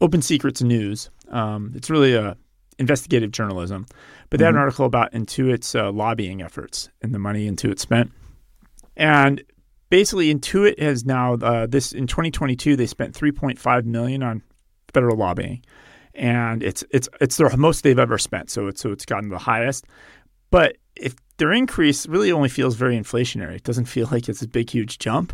[0.00, 1.10] Open Secrets News.
[1.30, 2.36] Um, it's really a
[2.78, 3.86] investigative journalism,
[4.30, 4.58] but they had mm-hmm.
[4.58, 8.12] an article about Intuit's uh, lobbying efforts and the money Intuit spent.
[8.96, 9.42] And
[9.90, 14.42] basically, Intuit has now uh, this in 2022 they spent 3.5 million on
[14.92, 15.62] federal lobbying
[16.14, 18.50] and it's it's it's the most they've ever spent.
[18.50, 19.86] So it's so it's gotten the highest.
[20.50, 24.48] But if their increase really only feels very inflationary, it doesn't feel like it's a
[24.48, 25.32] big huge jump.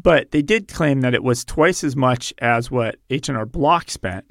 [0.00, 3.46] But they did claim that it was twice as much as what H and R
[3.46, 4.24] Block spent.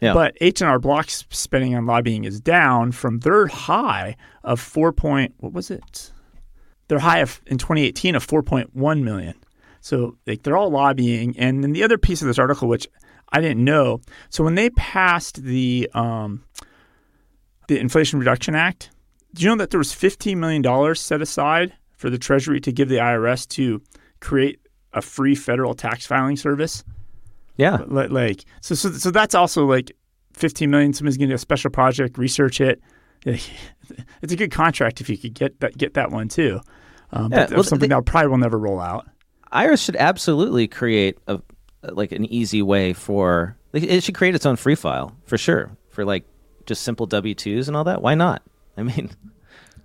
[0.00, 0.14] Yeah.
[0.14, 4.92] But H and R Block's spending on lobbying is down from their high of four
[4.92, 6.12] point what was it?
[6.88, 9.34] Their high of in 2018 of 4.1 million.
[9.80, 11.38] So like they're all lobbying.
[11.38, 12.88] And then the other piece of this article, which
[13.30, 14.00] I didn't know.
[14.30, 16.44] So when they passed the um,
[17.68, 18.90] the Inflation Reduction Act,
[19.34, 22.72] do you know that there was fifteen million dollars set aside for the Treasury to
[22.72, 23.82] give the IRS to
[24.20, 24.60] create
[24.92, 26.84] a free federal tax filing service?
[27.56, 29.92] Yeah, like so, so, so that's also like
[30.32, 30.92] fifteen million.
[30.92, 32.80] Somebody's going to do a special project, research it.
[34.20, 36.60] It's a good contract if you could get that get that one too.
[37.10, 39.08] Um, yeah, but well, something they, that probably will never roll out.
[39.50, 41.40] IRS should absolutely create a
[41.96, 46.04] like an easy way for it should create its own free file for sure for
[46.04, 46.24] like
[46.66, 48.02] just simple W twos and all that.
[48.02, 48.42] Why not?
[48.76, 49.10] I mean,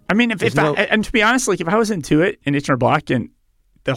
[0.09, 0.75] I mean, if, if no...
[0.75, 3.29] I, and to be honest, like if I was Intuit and H&R Block and
[3.85, 3.95] the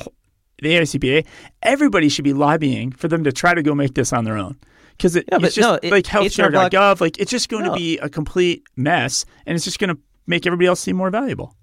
[0.63, 1.27] the AICPA,
[1.63, 4.57] everybody should be lobbying for them to try to go make this on their own
[4.97, 7.73] because it, yeah, it's just no, it, like healthcare.gov, like it's just going no.
[7.73, 11.11] to be a complete mess, and it's just going to make everybody else seem more
[11.11, 11.55] valuable.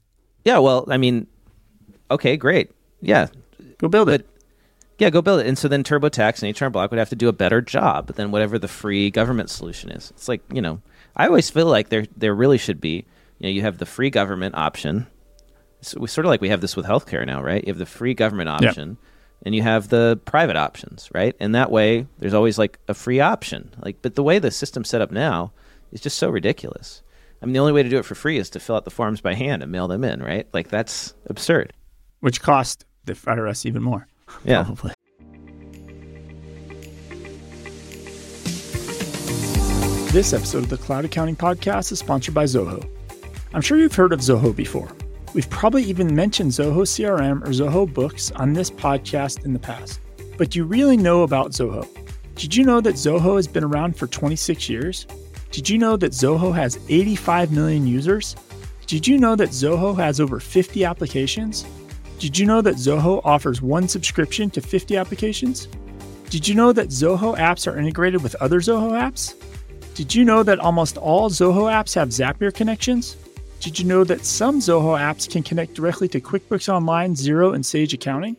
[0.46, 1.28] Yeah, well, I mean,
[2.12, 3.28] okay, great, yeah,
[3.80, 4.28] go build it.
[5.00, 5.48] Yeah, go build it.
[5.48, 8.32] And so then TurboTax and H&R Block would have to do a better job than
[8.32, 10.12] whatever the free government solution is.
[10.12, 10.82] It's like, you know,
[11.16, 13.06] I always feel like there there really should be,
[13.40, 15.08] you know, you have the free government option.
[15.82, 17.64] So we sort of like we have this with healthcare now, right?
[17.64, 18.98] You have the free government option yep.
[19.44, 21.36] and you have the private options, right?
[21.40, 23.74] And that way there's always like a free option.
[23.80, 25.52] Like but the way the system's set up now
[25.92, 27.02] is just so ridiculous.
[27.42, 28.92] I mean, the only way to do it for free is to fill out the
[28.92, 30.48] forms by hand and mail them in, right?
[30.54, 31.74] Like that's absurd.
[32.22, 34.08] Which cost the IRS even more.
[34.46, 34.64] Yeah.
[34.64, 34.92] Probably.
[40.12, 42.88] This episode of the Cloud Accounting Podcast is sponsored by Zoho.
[43.54, 44.90] I'm sure you've heard of Zoho before.
[45.34, 50.00] We've probably even mentioned Zoho CRM or Zoho Books on this podcast in the past.
[50.38, 51.88] But do you really know about Zoho?
[52.36, 55.08] Did you know that Zoho has been around for 26 years?
[55.52, 58.36] Did you know that Zoho has 85 million users?
[58.86, 61.66] Did you know that Zoho has over 50 applications?
[62.19, 65.67] Did you know that Zoho offers one subscription to 50 applications?
[66.30, 69.36] Did you know that Zoho apps are integrated with other Zoho apps?
[69.93, 73.17] Did you know that almost all Zoho apps have Zapier connections?
[73.60, 77.65] Did you know that some Zoho apps can connect directly to QuickBooks Online, Xero, and
[77.65, 78.36] Sage Accounting?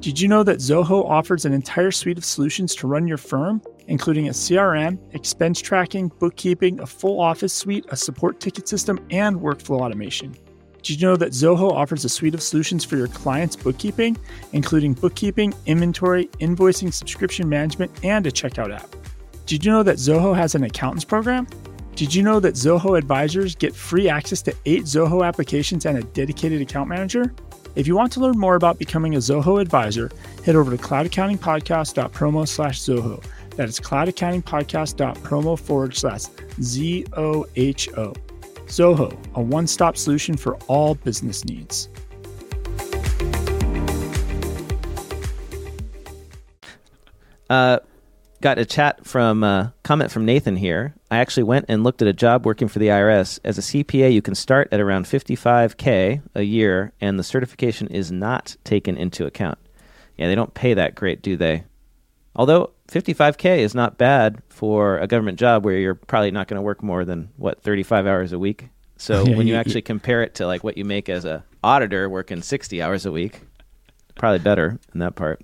[0.00, 3.60] Did you know that Zoho offers an entire suite of solutions to run your firm,
[3.88, 9.36] including a CRM, expense tracking, bookkeeping, a full office suite, a support ticket system, and
[9.40, 10.36] workflow automation?
[10.82, 14.16] Did you know that Zoho offers a suite of solutions for your clients' bookkeeping,
[14.52, 18.88] including bookkeeping, inventory, invoicing, subscription management, and a checkout app?
[19.46, 21.46] Did you know that Zoho has an accountants program?
[21.96, 26.02] Did you know that Zoho advisors get free access to eight Zoho applications and a
[26.02, 27.34] dedicated account manager?
[27.74, 30.10] If you want to learn more about becoming a Zoho advisor,
[30.44, 33.24] head over to cloudaccountingpodcast.promo slash Zoho.
[33.56, 36.22] That is cloudaccountingpodcast.promo forward slash
[36.62, 38.14] Z O H O.
[38.68, 41.88] Zoho, a one stop solution for all business needs.
[47.50, 47.78] Uh,
[48.40, 50.94] got a chat from uh, comment from Nathan here.
[51.10, 53.40] I actually went and looked at a job working for the IRS.
[53.44, 58.12] As a CPA, you can start at around 55K a year, and the certification is
[58.12, 59.58] not taken into account.
[60.16, 61.64] Yeah, they don't pay that great, do they?
[62.36, 66.62] Although 55k is not bad for a government job where you're probably not going to
[66.62, 68.68] work more than what 35 hours a week.
[68.96, 71.44] So Yeah, when you you- actually compare it to like what you make as a
[71.62, 73.42] auditor working 60 hours a week,
[74.14, 75.42] probably better in that part.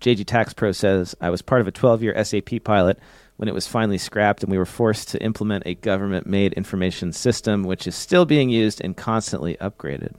[0.00, 2.98] JG Tax Pro says I was part of a 12-year SAP pilot
[3.36, 7.62] when it was finally scrapped and we were forced to implement a government-made information system
[7.64, 10.14] which is still being used and constantly upgraded.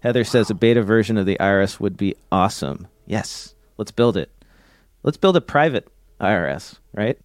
[0.00, 2.86] Heather says a beta version of the IRS would be awesome.
[3.06, 4.30] Yes, let's build it.
[5.02, 5.88] Let's build a private
[6.20, 7.18] IRS, right?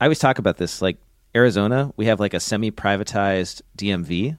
[0.00, 0.80] I always talk about this.
[0.82, 0.98] Like
[1.34, 4.38] Arizona, we have like a semi-privatized DMV.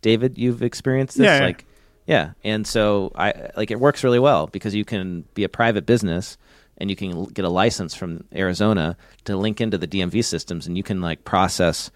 [0.00, 1.44] David, you've experienced this, Yeah, yeah.
[1.44, 1.64] like,
[2.06, 2.32] yeah.
[2.44, 6.36] And so I like it works really well because you can be a private business
[6.78, 10.76] and you can get a license from Arizona to link into the DMV systems, and
[10.76, 11.90] you can like process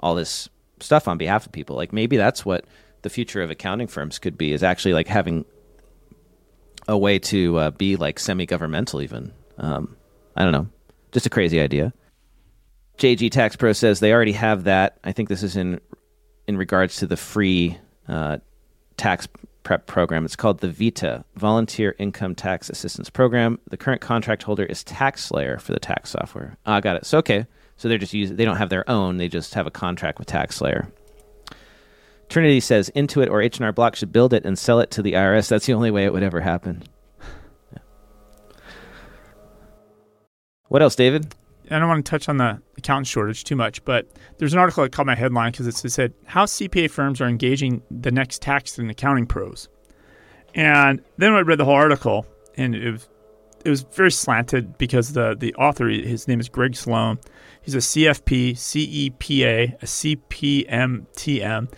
[0.00, 0.48] all this
[0.80, 1.76] stuff on behalf of people.
[1.76, 2.64] Like maybe that's what
[3.02, 5.44] the future of accounting firms could be is actually like having
[6.88, 9.32] a way to uh, be like semi-governmental even.
[9.58, 9.96] Um,
[10.36, 10.68] i don't know.
[11.12, 11.92] Just a crazy idea.
[12.98, 14.98] Jg tax pro says they already have that.
[15.04, 15.80] I think this is in
[16.46, 17.78] in regards to the free
[18.08, 18.38] uh,
[18.96, 19.28] tax
[19.62, 20.24] prep program.
[20.24, 23.58] It's called the vita volunteer income tax assistance program.
[23.70, 26.56] The current contract holder is taxslayer for the tax software.
[26.66, 27.06] Ah got it.
[27.06, 27.46] So okay.
[27.76, 29.16] So they're just using they don't have their own.
[29.16, 30.90] They just have a contract with taxslayer
[32.28, 35.48] Trinity says Intuit or H&R Block should build it and sell it to the IRS.
[35.48, 36.82] That's the only way it would ever happen.
[40.68, 41.34] What else, David?
[41.70, 44.08] I don't want to touch on the accountant shortage too much, but
[44.38, 47.82] there's an article that caught my headline because it said how CPA firms are engaging
[47.90, 49.68] the next tax and accounting pros.
[50.54, 53.08] And then I read the whole article, and it was
[53.64, 57.18] it was very slanted because the the author his name is Greg Sloan.
[57.62, 61.72] He's a CFP, CEPA, a CPMTM.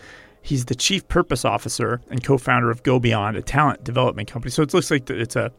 [0.47, 4.49] He's the chief purpose officer and co-founder of Go Beyond, a talent development company.
[4.49, 5.51] So it looks like it's a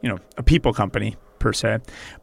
[0.00, 1.78] you know a people company per se.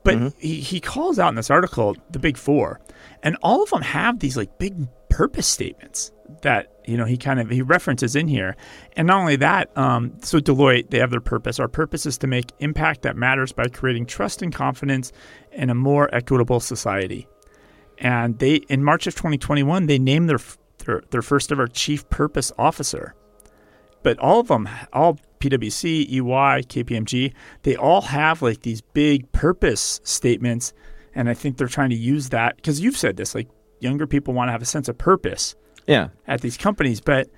[0.05, 0.33] But Mhm.
[0.37, 2.79] he, he calls out in this article the big four,
[3.21, 6.11] and all of them have these like big purpose statements
[6.41, 8.55] that you know he kind of he references in here.
[8.95, 11.59] And not only that, um, so Deloitte they have their purpose.
[11.59, 15.11] Our purpose is to make impact that matters by creating trust and confidence
[15.51, 17.27] in a more equitable society.
[17.97, 20.39] And they in March of 2021 they named their
[20.85, 23.13] their, their first ever chief purpose officer
[24.03, 27.33] but all of them, all PwC, EY, KPMG,
[27.63, 30.73] they all have like these big purpose statements,
[31.15, 33.47] and I think they're trying to use that because you've said this, like
[33.79, 35.55] younger people want to have a sense of purpose
[35.87, 36.09] Yeah.
[36.27, 37.31] at these companies, but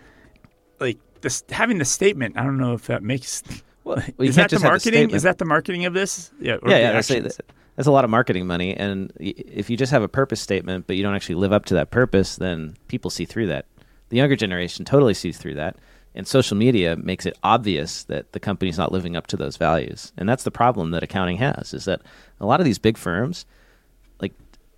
[0.82, 3.44] like this having the statement, I don't know if that makes.
[3.86, 5.12] Well, is that the just have a marketing?
[5.12, 6.32] Is that the marketing of this?
[6.42, 6.98] Yeah, or yeah, yeah.
[6.98, 7.40] Actions?
[7.78, 10.98] That's a lot of marketing money, and if you just have a purpose statement, but
[10.98, 13.66] you don't actually live up to that purpose, then people see through that.
[14.10, 15.78] The younger generation totally sees through that,
[16.16, 20.12] and social media makes it obvious that the company's not living up to those values,
[20.18, 21.74] and that's the problem that accounting has.
[21.74, 22.02] Is that
[22.40, 23.46] a lot of these big firms,
[24.20, 24.34] like,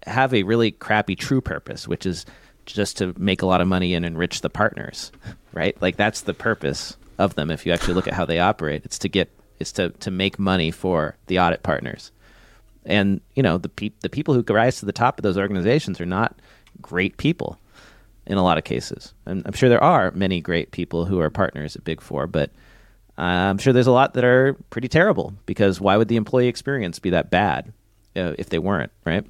[0.05, 2.25] have a really crappy true purpose, which is
[2.65, 5.11] just to make a lot of money and enrich the partners,
[5.53, 5.79] right?
[5.81, 7.51] Like that's the purpose of them.
[7.51, 9.29] If you actually look at how they operate, it's to get
[9.59, 12.11] it's to to make money for the audit partners,
[12.85, 15.99] and you know the pe- the people who rise to the top of those organizations
[16.01, 16.39] are not
[16.81, 17.59] great people
[18.25, 19.13] in a lot of cases.
[19.25, 22.51] And I'm sure there are many great people who are partners at Big Four, but
[23.17, 26.99] I'm sure there's a lot that are pretty terrible because why would the employee experience
[26.99, 27.73] be that bad
[28.15, 29.25] uh, if they weren't, right?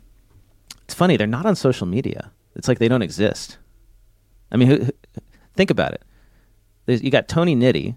[0.83, 2.31] It's funny, they're not on social media.
[2.55, 3.57] It's like they don't exist.
[4.51, 4.91] I mean, who, who-
[5.55, 6.03] think about it.
[6.85, 7.95] There's, you got Tony Nitty,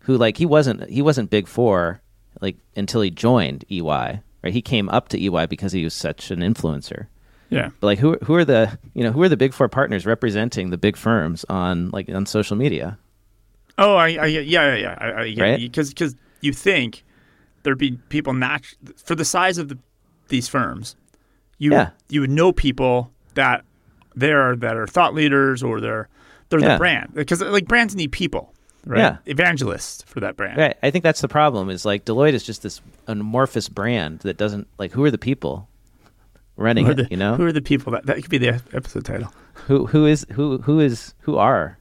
[0.00, 2.00] who like he wasn't he wasn't Big Four
[2.40, 4.20] like until he joined EY.
[4.44, 7.06] Right, he came up to EY because he was such an influencer.
[7.50, 7.70] yeah.
[7.80, 10.70] But like, who who are the you know who are the Big Four partners representing
[10.70, 12.98] the big firms on like on social media?
[13.78, 14.98] Oh, I, I yeah, yeah, yeah.
[15.00, 15.58] I, I, Right?
[15.60, 17.04] Because because you think
[17.62, 19.78] there'd be people nat- for the size of the,
[20.28, 20.96] these firms,
[21.58, 21.90] you Yeah.
[22.08, 23.64] you would know people that
[24.14, 26.08] there that are thought leaders or they're
[26.48, 26.74] they're Yeah.
[26.74, 28.54] the brand because like brands need people,
[28.86, 28.98] right?
[28.98, 29.16] Yeah.
[29.26, 30.58] Evangelist for that brand.
[30.58, 30.76] Right.
[30.82, 31.68] I think that's the problem.
[31.68, 35.68] Is like Deloitte is just this amorphous brand that doesn't like who are the people
[36.56, 36.96] running are it?
[36.96, 39.32] the, you know who are the people that that could be the episode title?
[39.66, 41.78] who who is who who is who are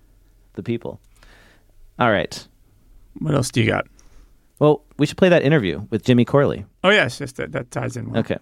[0.53, 0.99] the people?
[1.99, 2.47] All right.
[3.20, 3.88] What else do you got?
[4.60, 6.66] Well, we should play that interview with Jimmy Corley.
[6.84, 8.20] Oh yes, yes, that that ties in well.
[8.20, 8.38] Okay.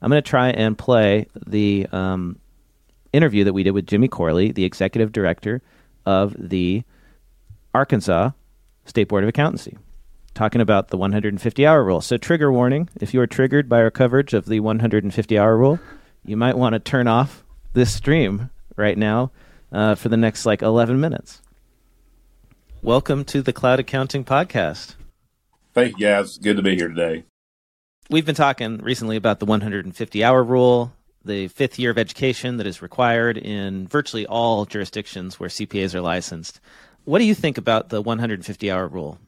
[0.00, 2.38] I'm going to try and play the um,
[3.12, 5.60] interview that we did with Jimmy Corley, the executive director
[6.06, 6.84] of the
[7.74, 8.30] Arkansas
[8.84, 9.76] State Board of Accountancy,
[10.34, 12.00] talking about the 150 hour rule.
[12.00, 15.78] So, trigger warning if you are triggered by our coverage of the 150 hour rule,
[16.24, 17.44] you might want to turn off
[17.74, 19.30] this stream right now
[19.72, 21.42] uh, for the next like 11 minutes.
[22.82, 24.94] Welcome to the Cloud Accounting Podcast.
[25.74, 26.38] Thank you, guys.
[26.38, 27.24] Good to be here today.
[28.08, 30.92] we've been talking recently about the 150 hour rule,
[31.24, 36.00] the fifth year of education that is required in virtually all jurisdictions where CPAs are
[36.00, 36.60] licensed.
[37.08, 39.18] What do you think about the 150 hour rule?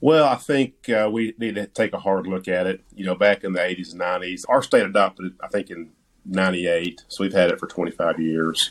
[0.00, 2.80] Well, I think uh, we need to take a hard look at it.
[2.94, 5.90] You know, back in the 80s and 90s, our state adopted it, I think, in
[6.24, 7.04] 98.
[7.08, 8.70] So we've had it for 25 years.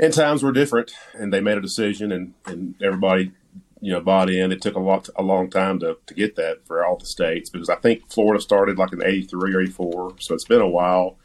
[0.00, 3.30] And times were different, and they made a decision, and, and everybody,
[3.80, 4.50] you know, bought in.
[4.50, 7.48] It took a lot, a long time to, to get that for all the states
[7.48, 10.14] because I think Florida started like in 83 or 84.
[10.18, 11.18] So it's been a while.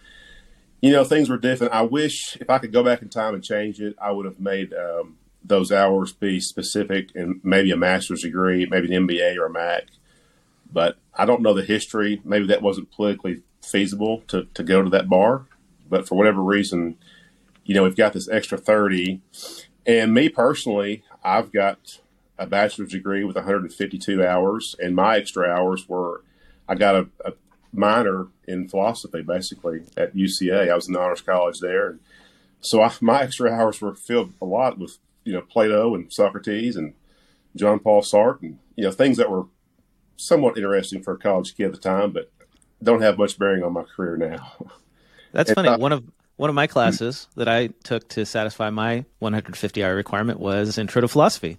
[0.79, 1.73] You know, things were different.
[1.73, 4.39] I wish if I could go back in time and change it, I would have
[4.39, 9.45] made um, those hours be specific and maybe a master's degree, maybe an MBA or
[9.45, 9.85] a MAC.
[10.71, 12.21] But I don't know the history.
[12.23, 15.45] Maybe that wasn't politically feasible to, to go to that bar.
[15.89, 16.97] But for whatever reason,
[17.65, 19.21] you know, we've got this extra 30.
[19.85, 21.99] And me personally, I've got
[22.37, 26.23] a bachelor's degree with 152 hours, and my extra hours were
[26.67, 27.33] I got a, a
[27.73, 30.71] minor in philosophy basically at UCA.
[30.71, 31.89] I was in the honors college there.
[31.89, 31.99] And
[32.61, 36.75] so I, my extra hours were filled a lot with you know Plato and Socrates
[36.75, 36.93] and
[37.55, 39.45] John Paul Sartre and you know things that were
[40.17, 42.31] somewhat interesting for a college kid at the time, but
[42.83, 44.53] don't have much bearing on my career now.
[45.31, 45.69] That's and funny.
[45.69, 46.03] Uh, one of
[46.37, 51.01] one of my classes that I took to satisfy my 150 hour requirement was Intro
[51.01, 51.57] to Philosophy.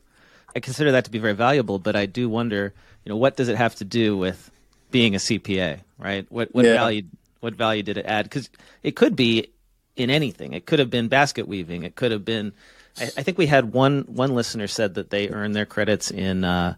[0.54, 3.48] I consider that to be very valuable, but I do wonder, you know, what does
[3.48, 4.50] it have to do with
[4.90, 6.26] being a CPA, right?
[6.30, 6.74] What what yeah.
[6.74, 7.04] value
[7.40, 8.24] what value did it add?
[8.24, 8.50] Because
[8.82, 9.48] it could be
[9.96, 10.52] in anything.
[10.52, 11.82] It could have been basket weaving.
[11.82, 12.52] It could have been
[12.98, 16.44] I, I, think we had one one listener said that they earned their credits in
[16.44, 16.74] uh,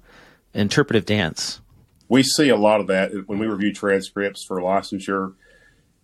[0.52, 1.60] interpretive dance.
[2.08, 5.34] We see a lot of that when we review transcripts for licensure.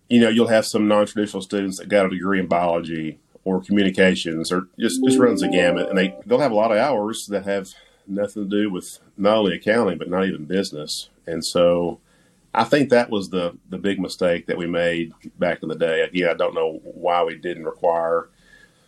[0.09, 4.51] You know, you'll have some non-traditional students that got a degree in biology or communications,
[4.51, 7.45] or just just runs the gamut, and they they'll have a lot of hours that
[7.45, 7.69] have
[8.07, 11.09] nothing to do with not only accounting but not even business.
[11.25, 11.99] And so,
[12.53, 16.01] I think that was the the big mistake that we made back in the day.
[16.01, 18.27] Again, I don't know why we didn't require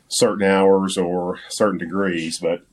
[0.09, 2.39] certain hours or certain degrees.
[2.39, 2.65] But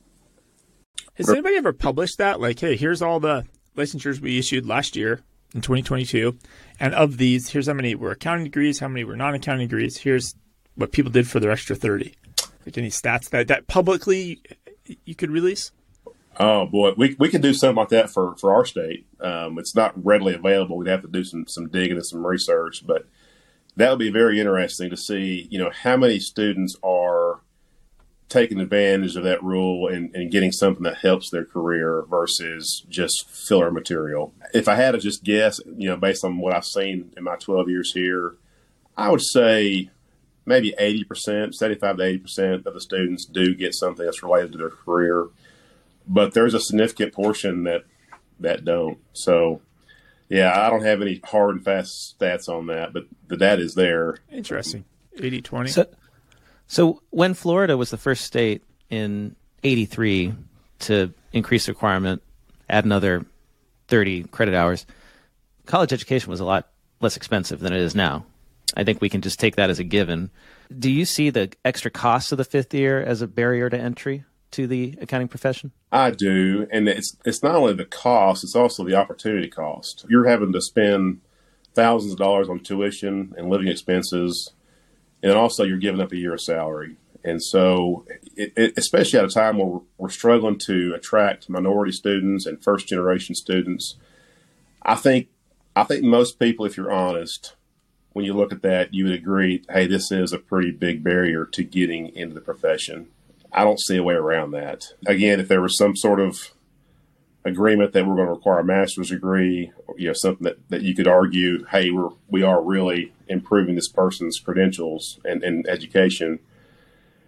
[1.15, 2.39] has anybody ever published that?
[2.39, 5.21] Like, hey, here's all the licensures we issued last year
[5.53, 6.37] in 2022,
[6.79, 9.97] and of these, here's how many were accounting degrees, how many were non-accounting degrees.
[9.97, 10.33] Here's
[10.75, 12.15] what people did for their extra 30.
[12.65, 14.41] Like any stats that that publicly
[15.05, 15.71] you could release.
[16.39, 19.05] Oh boy, we we could do something like that for for our state.
[19.19, 20.77] Um, it's not readily available.
[20.77, 23.07] We'd have to do some some digging and some research, but
[23.77, 27.41] that would be very interesting to see, you know, how many students are
[28.31, 33.29] taking advantage of that rule and, and getting something that helps their career versus just
[33.29, 34.33] filler material.
[34.53, 37.35] If I had to just guess, you know, based on what I've seen in my
[37.35, 38.35] 12 years here,
[38.95, 39.89] I would say
[40.45, 44.69] maybe 80%, 75 to 80% of the students do get something that's related to their
[44.69, 45.27] career.
[46.07, 47.83] But there's a significant portion that
[48.39, 48.97] that don't.
[49.13, 49.61] So
[50.29, 53.73] yeah, I don't have any hard and fast stats on that, but the data is
[53.75, 54.17] there.
[54.31, 54.85] Interesting.
[55.17, 55.69] 80 20.
[55.69, 55.85] So,
[56.67, 60.33] so when Florida was the first state in 83
[60.79, 62.21] to increase the requirement,
[62.69, 63.25] add another
[63.87, 64.85] 30 credit hours,
[65.65, 66.69] college education was a lot
[66.99, 68.25] less expensive than it is now.
[68.75, 70.29] I think we can just take that as a given.
[70.77, 74.23] Do you see the extra cost of the fifth year as a barrier to entry?
[74.51, 75.71] to the accounting profession?
[75.91, 80.05] I do, and it's it's not only the cost; it's also the opportunity cost.
[80.09, 81.21] You're having to spend
[81.73, 84.53] thousands of dollars on tuition and living expenses,
[85.23, 86.97] and also you're giving up a year of salary.
[87.23, 88.05] And so,
[88.35, 92.63] it, it, especially at a time where we're, we're struggling to attract minority students and
[92.63, 93.95] first generation students,
[94.81, 95.27] I think
[95.75, 97.55] I think most people, if you're honest,
[98.13, 101.45] when you look at that, you would agree, hey, this is a pretty big barrier
[101.45, 103.07] to getting into the profession.
[103.53, 104.93] I don't see a way around that.
[105.05, 106.51] Again, if there was some sort of
[107.43, 110.93] agreement that we're going to require a master's degree, you know, something that, that you
[110.93, 116.39] could argue, hey, we're we are really improving this person's credentials and, and education,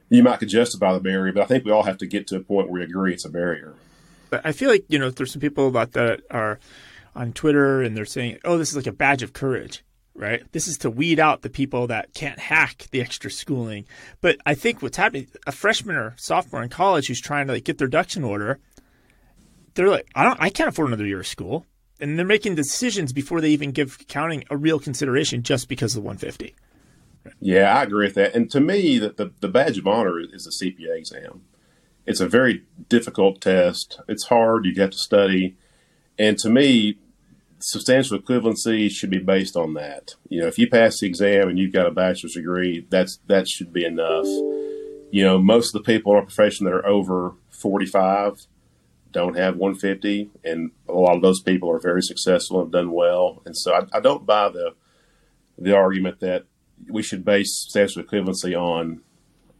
[0.09, 2.35] you might could justify the barrier, but I think we all have to get to
[2.35, 3.73] a point where we agree it's a barrier.
[4.29, 6.59] But I feel like, you know, there's some people about that are
[7.15, 9.83] on Twitter and they're saying, Oh, this is like a badge of courage
[10.15, 10.43] right?
[10.51, 13.85] This is to weed out the people that can't hack the extra schooling.
[14.21, 17.63] But I think what's happening, a freshman or sophomore in college who's trying to like
[17.63, 18.59] get their ducks in order,
[19.73, 21.65] they're like, I don't, I can't afford another year of school,
[21.99, 26.03] and they're making decisions before they even give accounting a real consideration just because of
[26.03, 26.55] the 150.
[27.39, 28.35] Yeah, I agree with that.
[28.35, 31.43] And to me, the, the, the badge of honor is the CPA exam.
[32.05, 33.99] It's a very difficult test.
[34.07, 34.65] It's hard.
[34.65, 35.55] You have to study.
[36.19, 36.97] And to me,
[37.59, 40.15] substantial equivalency should be based on that.
[40.27, 43.47] You know, if you pass the exam and you've got a bachelor's degree, that's that
[43.47, 44.25] should be enough.
[44.25, 48.47] You know, most of the people in our profession that are over 45
[49.13, 52.91] don't have 150, and a lot of those people are very successful and have done
[52.91, 53.41] well.
[53.45, 54.73] And so I, I don't buy the
[55.57, 56.45] the argument that
[56.89, 59.01] we should base substantial equivalency on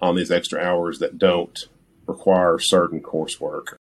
[0.02, 1.70] on these extra hours that don't
[2.08, 3.76] require certain coursework.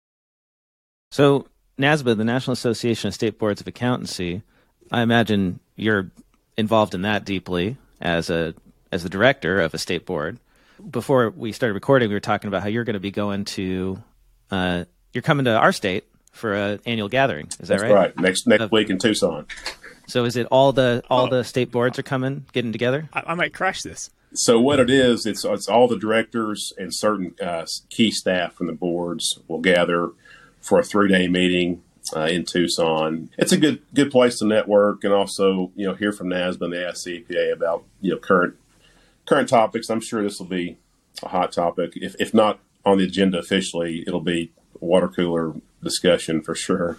[1.11, 1.47] So
[1.79, 4.43] NASBA, the National Association of State Boards of Accountancy,
[4.93, 6.11] I imagine you're
[6.57, 8.55] involved in that deeply as a
[8.93, 10.39] as the director of a state board.
[10.91, 14.03] Before we started recording, we were talking about how you're going to be going to
[14.51, 17.47] uh, you're coming to our state for an annual gathering.
[17.47, 17.93] Is that That's right?
[17.93, 18.19] right.
[18.19, 19.47] Next next uh, week in Tucson.
[20.07, 21.31] So is it all the all oh.
[21.31, 23.09] the state boards are coming, getting together?
[23.13, 24.11] I, I, might crash this.
[24.33, 28.67] So what it is, it's it's all the directors and certain uh, key staff from
[28.67, 30.11] the boards will gather
[30.61, 31.83] for a three day meeting
[32.15, 33.31] uh, in Tucson.
[33.39, 36.73] It's a good good place to network and also you know hear from NASBA and
[36.73, 38.55] the AICPA about you know current
[39.27, 39.91] current topics.
[39.91, 40.79] I'm sure this will be
[41.23, 41.93] a hot topic.
[41.97, 46.99] If if not on the agenda officially, it'll be water cooler discussion for sure.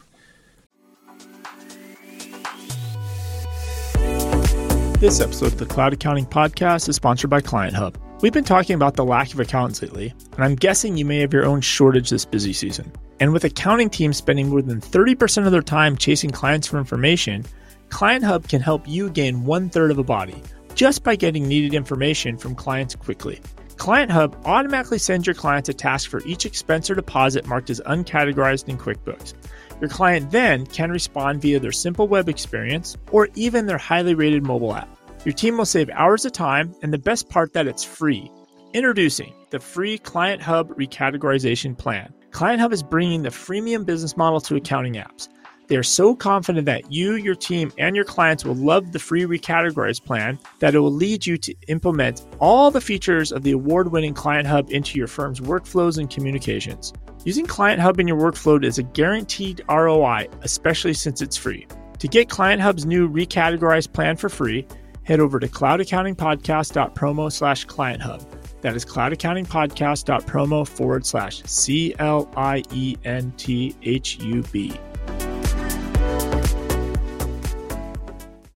[5.00, 7.98] This episode of the Cloud Accounting Podcast is sponsored by Client Hub.
[8.22, 11.34] We've been talking about the lack of accountants lately, and I'm guessing you may have
[11.34, 12.92] your own shortage this busy season.
[13.20, 17.46] And with accounting teams spending more than 30% of their time chasing clients for information,
[17.90, 20.40] Client Hub can help you gain one third of a body
[20.76, 23.42] just by getting needed information from clients quickly.
[23.82, 27.82] Client Hub automatically sends your clients a task for each expense or deposit marked as
[27.88, 29.34] uncategorized in QuickBooks.
[29.82, 34.44] Your client then can respond via their simple web experience or even their highly rated
[34.44, 34.88] mobile app.
[35.26, 38.32] Your team will save hours of time, and the best part that it's free.
[38.76, 42.14] Introducing the free Client Hub recategorization plan.
[42.30, 45.28] Client Hub is bringing the freemium business model to accounting apps.
[45.72, 49.22] They are so confident that you, your team, and your clients will love the free
[49.22, 53.90] recategorize plan that it will lead you to implement all the features of the award
[53.90, 56.92] winning Client Hub into your firm's workflows and communications.
[57.24, 61.66] Using Client Hub in your workflow is a guaranteed ROI, especially since it's free.
[62.00, 64.68] To get Client Hub's new recategorized plan for free,
[65.04, 68.20] head over to cloudaccountingpodcast.promo slash client hub.
[68.60, 74.78] That is cloudaccountingpodcast.promo forward slash C L I E N T H U B.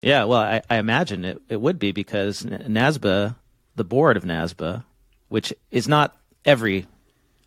[0.04, 3.36] Yeah, well, I, I imagine it, it would be because NASBA,
[3.74, 4.84] the board of NASBA,
[5.28, 6.86] which is not every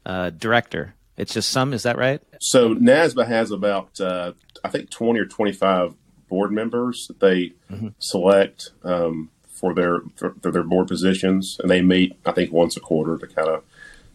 [0.06, 1.74] uh, director, it's just some.
[1.74, 2.22] Is that right?
[2.40, 4.34] So NASBA has about, uh,
[4.64, 5.96] I think, 20 or 25
[6.30, 7.90] board members that they mm-hmm.
[8.00, 12.78] select um, for their for, for, their board positions, and they meet, I think, once
[12.78, 13.64] a quarter to kind of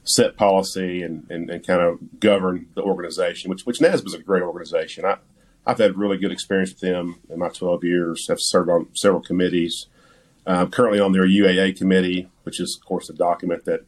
[0.04, 3.50] set policy and, and, and kind of govern the organization.
[3.50, 5.04] Which which NASBA is a great organization.
[5.04, 5.18] I
[5.66, 8.28] I've had really good experience with them in my 12 years.
[8.30, 9.86] I've served on several committees.
[10.46, 13.82] I'm currently on their UAA committee, which is, of course, a document that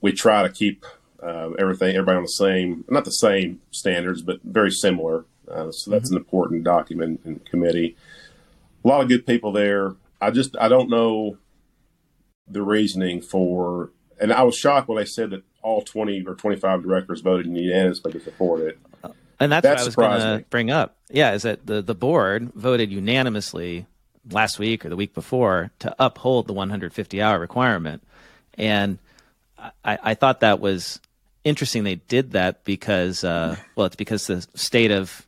[0.00, 0.84] we try to keep
[1.22, 5.24] uh, everything, everybody on the same, not the same standards, but very similar.
[5.50, 6.16] Uh, so that's mm-hmm.
[6.16, 7.96] an important document and committee.
[8.84, 9.94] A lot of good people there.
[10.20, 11.38] I just, I don't know
[12.46, 16.82] the reasoning for, and I was shocked when they said that all 20 or 25
[16.82, 18.78] directors voted in unanimously to support it.
[19.40, 20.96] And that's that what I was going to bring up.
[21.10, 23.86] Yeah, is that the, the board voted unanimously
[24.30, 28.02] last week or the week before to uphold the 150 hour requirement.
[28.56, 28.98] And
[29.84, 31.00] I, I thought that was
[31.44, 31.84] interesting.
[31.84, 35.26] They did that because, uh, well, it's because the state of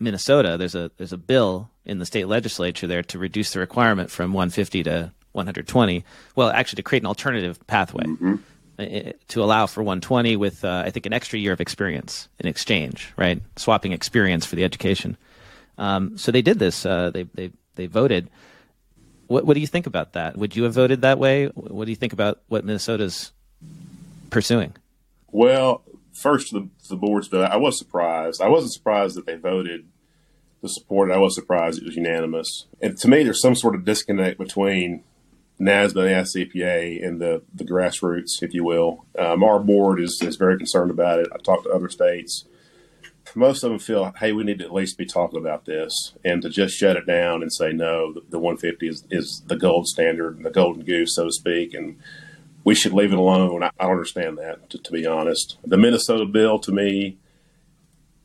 [0.00, 4.10] Minnesota, there's a there's a bill in the state legislature there to reduce the requirement
[4.10, 6.04] from 150 to 120.
[6.36, 8.04] Well, actually, to create an alternative pathway.
[8.04, 8.36] Mm-hmm
[8.78, 13.12] to allow for 120 with uh, I think an extra year of experience in exchange,
[13.16, 13.42] right?
[13.56, 15.16] Swapping experience for the education.
[15.78, 16.86] Um, so they did this.
[16.86, 18.30] Uh, they they they voted.
[19.26, 20.36] What what do you think about that?
[20.36, 21.46] Would you have voted that way?
[21.46, 23.32] What do you think about what Minnesota's
[24.30, 24.74] pursuing?
[25.30, 27.50] Well, first the the board's vote.
[27.50, 28.40] I was surprised.
[28.40, 29.86] I wasn't surprised that they voted
[30.62, 31.14] to support it.
[31.14, 32.66] I was surprised it was unanimous.
[32.80, 35.02] And to me, there's some sort of disconnect between
[35.60, 39.04] NASBA and CPA and the, the grassroots, if you will.
[39.18, 41.28] Um, our board is, is very concerned about it.
[41.32, 42.44] I've talked to other states.
[43.34, 46.14] Most of them feel, hey, we need to at least be talking about this.
[46.24, 49.56] And to just shut it down and say, no, the, the 150 is, is the
[49.56, 51.74] gold standard, the golden goose, so to speak.
[51.74, 51.98] And
[52.64, 53.62] we should leave it alone.
[53.62, 55.58] I, I don't understand that, to, to be honest.
[55.64, 57.18] The Minnesota bill, to me,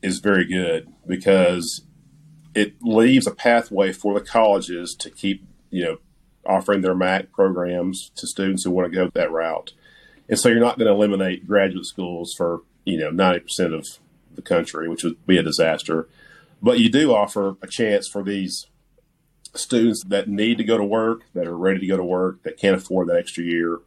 [0.02, 1.84] is very good because
[2.54, 5.98] it leaves a pathway for the colleges to keep, you know,
[6.46, 9.72] offering their MAC programs to students who want to go that route.
[10.28, 13.98] And so you're not going to eliminate graduate schools for, you know, 90% of
[14.34, 16.08] the country, which would be a disaster.
[16.62, 18.66] But you do offer a chance for these
[19.54, 22.58] students that need to go to work, that are ready to go to work, that
[22.58, 23.80] can't afford that extra year.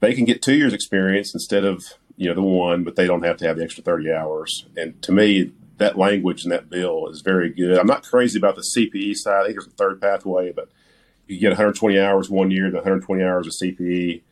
[0.00, 3.24] They can get two years experience instead of you know, the one, but they don't
[3.24, 4.66] have to have the extra 30 hours.
[4.76, 7.78] And to me, that language in that bill is very good.
[7.78, 9.40] I'm not crazy about the CPE side.
[9.40, 10.70] I think there's a third pathway, but
[11.26, 14.22] you get 120 hours one year, then 120 hours of CPE,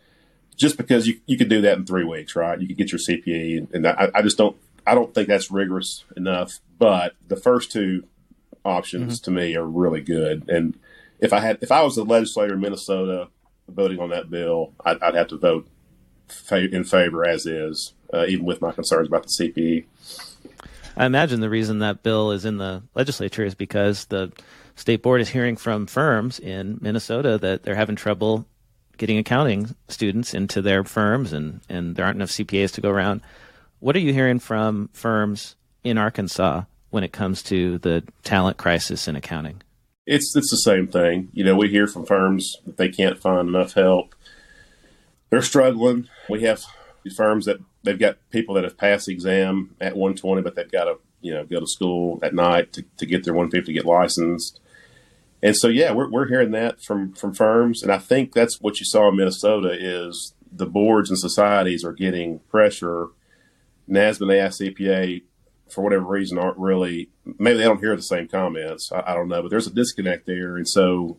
[0.56, 2.60] just because you, you could do that in three weeks, right?
[2.60, 6.04] You could get your CPE, and I, I just don't I don't think that's rigorous
[6.16, 6.60] enough.
[6.78, 8.04] But the first two
[8.64, 9.24] options mm-hmm.
[9.24, 10.48] to me are really good.
[10.48, 10.78] And
[11.20, 13.28] if I had if I was a legislator in Minnesota
[13.68, 15.66] voting on that bill, I'd, I'd have to vote
[16.50, 19.84] in favor as is, uh, even with my concerns about the CPE.
[20.96, 24.32] I imagine the reason that bill is in the legislature is because the
[24.76, 28.46] state board is hearing from firms in Minnesota that they're having trouble
[28.96, 33.20] getting accounting students into their firms and, and there aren't enough CPAs to go around.
[33.80, 39.08] What are you hearing from firms in Arkansas when it comes to the talent crisis
[39.08, 39.62] in accounting?
[40.06, 41.28] It's it's the same thing.
[41.32, 44.14] You know, we hear from firms that they can't find enough help.
[45.30, 46.08] They're struggling.
[46.28, 46.62] We have
[47.16, 50.84] firms that they've got people that have passed the exam at 120, but they've got
[50.84, 53.86] to you know go to school at night to, to get their 150 to get
[53.86, 54.60] licensed.
[55.44, 58.80] And so yeah, we're we're hearing that from from firms, and I think that's what
[58.80, 63.08] you saw in Minnesota is the boards and societies are getting pressure.
[63.86, 65.22] NASBA and AICPA,
[65.68, 68.90] for whatever reason, aren't really maybe they don't hear the same comments.
[68.90, 71.18] I, I don't know, but there's a disconnect there, and so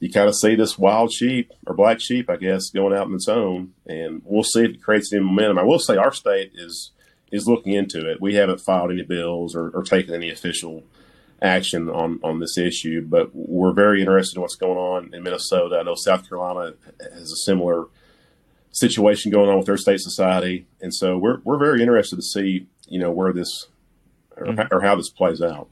[0.00, 3.14] you kind of see this wild sheep or black sheep, I guess, going out on
[3.14, 5.60] its own, and we'll see if it creates any momentum.
[5.60, 6.90] I will say our state is
[7.30, 8.20] is looking into it.
[8.20, 10.82] We haven't filed any bills or, or taken any official
[11.42, 15.78] action on on this issue, but we're very interested in what's going on in Minnesota.
[15.78, 16.74] I know South Carolina
[17.12, 17.86] has a similar
[18.70, 22.66] situation going on with their state society, and so we're we're very interested to see
[22.86, 23.66] you know where this
[24.36, 24.74] or, mm-hmm.
[24.74, 25.68] or how this plays out.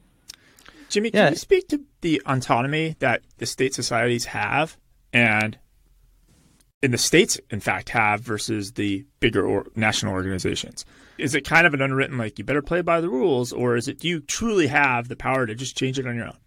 [0.89, 1.27] Jimmy, yeah.
[1.27, 4.77] can you speak to the autonomy that the state societies have
[5.12, 5.57] and
[6.83, 10.85] in the states, in fact, have versus the bigger or national organizations?
[11.18, 13.89] Is it kind of an unwritten, like, you better play by the rules, or is
[13.89, 16.39] it, do you truly have the power to just change it on your own?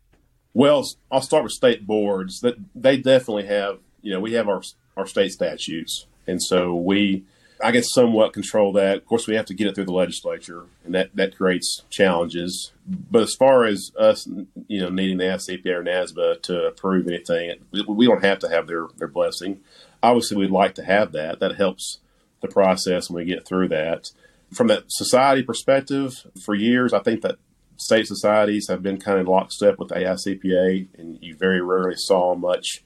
[0.53, 2.39] Well, I'll start with state boards.
[2.41, 4.61] That they definitely have, you know, we have our
[4.95, 7.25] our state statutes, and so we
[7.63, 8.97] I guess, somewhat control that.
[8.97, 12.73] Of course, we have to get it through the legislature, and that, that creates challenges.
[12.85, 14.27] But as far as us,
[14.67, 17.55] you know, needing the AICPA or NASBA to approve anything,
[17.87, 19.61] we don't have to have their, their blessing.
[20.03, 21.39] Obviously, we'd like to have that.
[21.39, 21.99] That helps
[22.41, 24.11] the process when we get through that.
[24.53, 27.37] From that society perspective, for years, I think that
[27.77, 32.35] state societies have been kind of lockstep with the AICPA, and you very rarely saw
[32.35, 32.83] much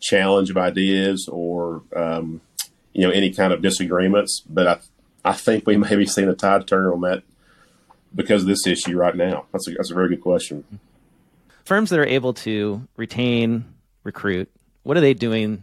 [0.00, 2.40] challenge of ideas or um,
[2.92, 4.42] you know any kind of disagreements.
[4.48, 4.78] But I
[5.24, 7.22] I think we may be seeing a tide turn on that
[8.14, 9.46] because of this issue right now.
[9.52, 10.64] That's a, that's a very good question.
[11.64, 13.64] Firms that are able to retain,
[14.02, 14.50] recruit,
[14.82, 15.62] what are they doing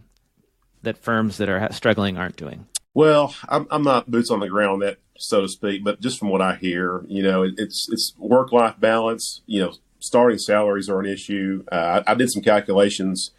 [0.82, 2.66] that firms that are struggling aren't doing?
[2.94, 6.30] Well, I'm, I'm not boots on the ground that, so to speak, but just from
[6.30, 9.42] what I hear, you know, it, it's it's work life balance.
[9.46, 11.64] You know, starting salaries are an issue.
[11.70, 13.30] Uh, I, I did some calculations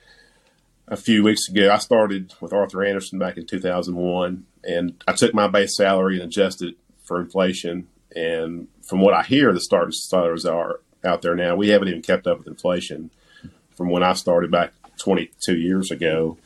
[0.87, 1.71] a few weeks ago.
[1.71, 6.23] I started with Arthur Andersen back in 2001, and I took my base salary and
[6.23, 7.87] adjusted for inflation.
[8.15, 11.55] And from what I hear, the starting salaries are out there now.
[11.55, 13.11] We haven't even kept up with inflation
[13.75, 16.37] from when I started back 22 years ago.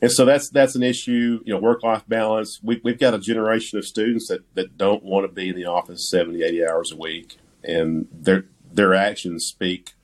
[0.00, 2.60] And so that's that's an issue, you know, work life balance.
[2.62, 5.64] We, we've got a generation of students that, that don't want to be in the
[5.64, 9.94] office 70, 80 hours a week, and their their actions speak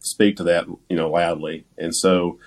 [0.00, 1.66] speak to that, you know, loudly.
[1.76, 2.38] And so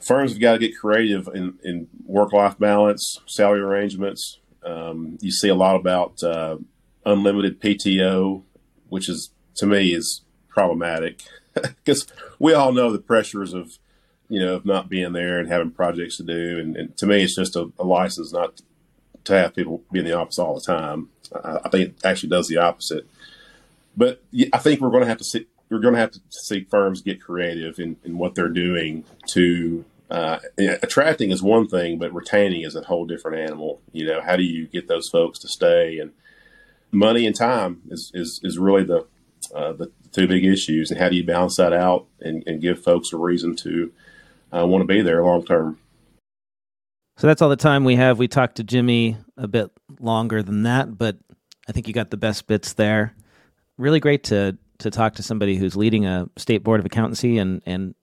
[0.00, 4.40] firms have got to get creative in, in work life balance, salary arrangements.
[4.64, 6.56] Um, you see a lot about uh,
[7.04, 8.42] unlimited PTO,
[8.88, 11.22] which is to me is problematic
[11.54, 12.06] because
[12.38, 13.78] we all know the pressures of
[14.28, 17.22] you know of not being there and having projects to do, and, and to me
[17.22, 18.60] it's just a, a, license not
[19.24, 21.08] to have people be in the office all the time.
[21.44, 23.06] I, I think it actually does the opposite.
[23.96, 24.22] But
[24.52, 27.02] I think we're going to have to see we're going to have to see firms
[27.02, 32.62] get creative in, in what they're doing to uh, attracting is one thing, but retaining
[32.62, 33.80] is a whole different animal.
[33.92, 35.98] You know, how do you get those folks to stay?
[35.98, 36.12] And
[36.92, 39.06] money and time is is, is really the
[39.54, 40.90] uh, the two big issues.
[40.90, 43.92] And how do you balance that out and, and give folks a reason to
[44.52, 45.78] uh, want to be there long term?
[47.16, 48.18] So that's all the time we have.
[48.18, 49.70] We talked to Jimmy a bit
[50.00, 51.16] longer than that, but
[51.68, 53.14] I think you got the best bits there.
[53.78, 57.62] Really great to to talk to somebody who's leading a state board of accountancy and
[57.64, 57.94] and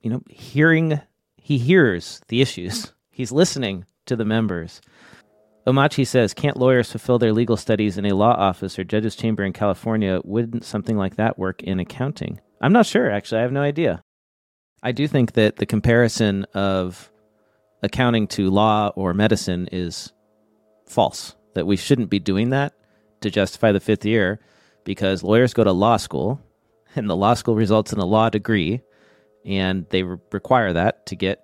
[0.00, 1.00] you know hearing
[1.36, 2.92] he hears the issues.
[3.10, 4.80] He's listening to the members.
[5.66, 9.44] Omachi says, Can't lawyers fulfill their legal studies in a law office or judge's chamber
[9.44, 10.20] in California?
[10.24, 12.40] Wouldn't something like that work in accounting?
[12.60, 13.40] I'm not sure, actually.
[13.40, 14.02] I have no idea.
[14.82, 17.10] I do think that the comparison of
[17.82, 20.12] accounting to law or medicine is
[20.86, 21.34] false.
[21.54, 22.72] that we shouldn't be doing that
[23.20, 24.40] to justify the fifth year
[24.84, 26.40] because lawyers go to law school
[26.96, 28.80] and the law school results in a law degree
[29.44, 31.42] and they re- require that to get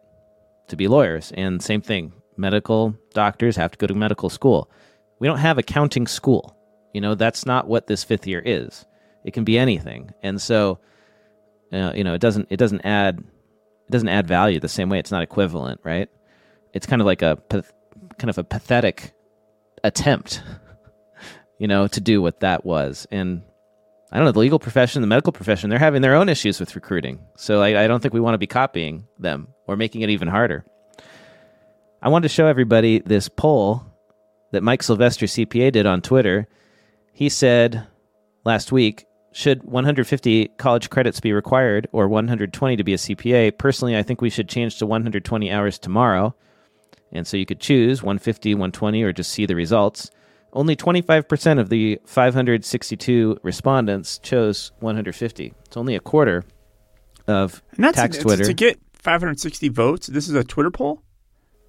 [0.68, 1.32] to be lawyers.
[1.34, 4.70] And same thing, medical doctors have to go to medical school.
[5.18, 6.57] We don't have accounting school.
[6.95, 8.86] You know, that's not what this fifth year is.
[9.24, 10.11] It can be anything.
[10.22, 10.78] And so,
[11.72, 14.98] uh, you know, it doesn't it doesn't add it doesn't add value the same way.
[14.98, 16.08] It's not equivalent, right?
[16.72, 19.12] It's kind of like a kind of a pathetic
[19.84, 20.42] attempt,
[21.58, 23.06] you know, to do what that was.
[23.10, 23.42] And
[24.10, 26.74] I don't know, the legal profession, the medical profession, they're having their own issues with
[26.74, 27.20] recruiting.
[27.36, 30.28] So I, I don't think we want to be copying them or making it even
[30.28, 30.64] harder.
[32.00, 33.84] I wanted to show everybody this poll
[34.52, 36.48] that Mike Sylvester CPA did on Twitter.
[37.12, 37.86] He said
[38.44, 43.57] last week, should 150 college credits be required or 120 to be a CPA?
[43.59, 46.35] Personally, I think we should change to 120 hours tomorrow.
[47.12, 50.11] And so you could choose 150, 120, or just see the results.
[50.53, 55.55] Only 25% of the 562 respondents chose 150.
[55.66, 56.45] It's only a quarter
[57.26, 58.45] of And that's tax to, Twitter.
[58.45, 60.07] to get 560 votes.
[60.09, 61.03] This is a Twitter poll.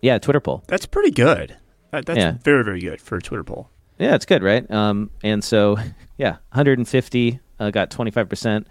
[0.01, 0.63] yeah, Twitter poll.
[0.67, 1.57] That's pretty good.
[1.91, 2.35] That, that's Yeah.
[2.43, 3.69] very very good for a Twitter poll.
[3.97, 4.69] Yeah, it's good, right?
[4.71, 5.77] Um, and so,
[6.17, 8.65] yeah, 150 uh, got 25%.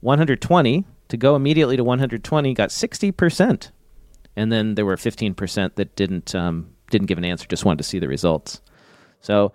[0.00, 3.70] 120 to go immediately to 120 got 60%.
[4.36, 7.84] And then there were 15% that didn't um, didn't give an answer, just wanted to
[7.84, 8.60] see the results.
[9.20, 9.52] So,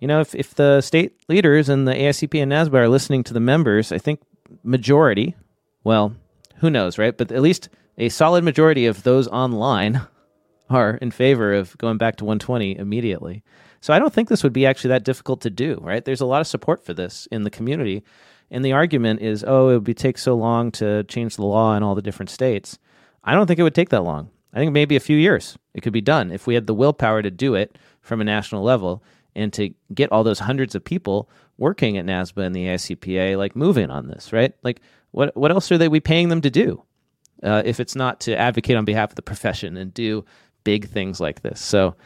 [0.00, 3.32] you know, if, if the state leaders and the AICP and NASBA are listening to
[3.32, 4.20] the members, I think
[4.62, 5.34] majority,
[5.82, 6.14] well,
[6.56, 7.16] who knows, right?
[7.16, 10.02] But at least a solid majority of those online
[10.70, 13.42] are in favor of going back to 120 immediately.
[13.84, 16.02] So I don't think this would be actually that difficult to do, right?
[16.02, 18.02] There's a lot of support for this in the community.
[18.50, 21.76] And the argument is, oh, it would be, take so long to change the law
[21.76, 22.78] in all the different states.
[23.24, 24.30] I don't think it would take that long.
[24.54, 27.20] I think maybe a few years it could be done if we had the willpower
[27.20, 29.02] to do it from a national level
[29.36, 31.28] and to get all those hundreds of people
[31.58, 34.54] working at NASBA and the AICPA like moving on this, right?
[34.62, 34.80] Like
[35.10, 36.82] what what else are they we paying them to do?
[37.42, 40.24] Uh, if it's not to advocate on behalf of the profession and do
[40.62, 41.60] big things like this.
[41.60, 41.96] So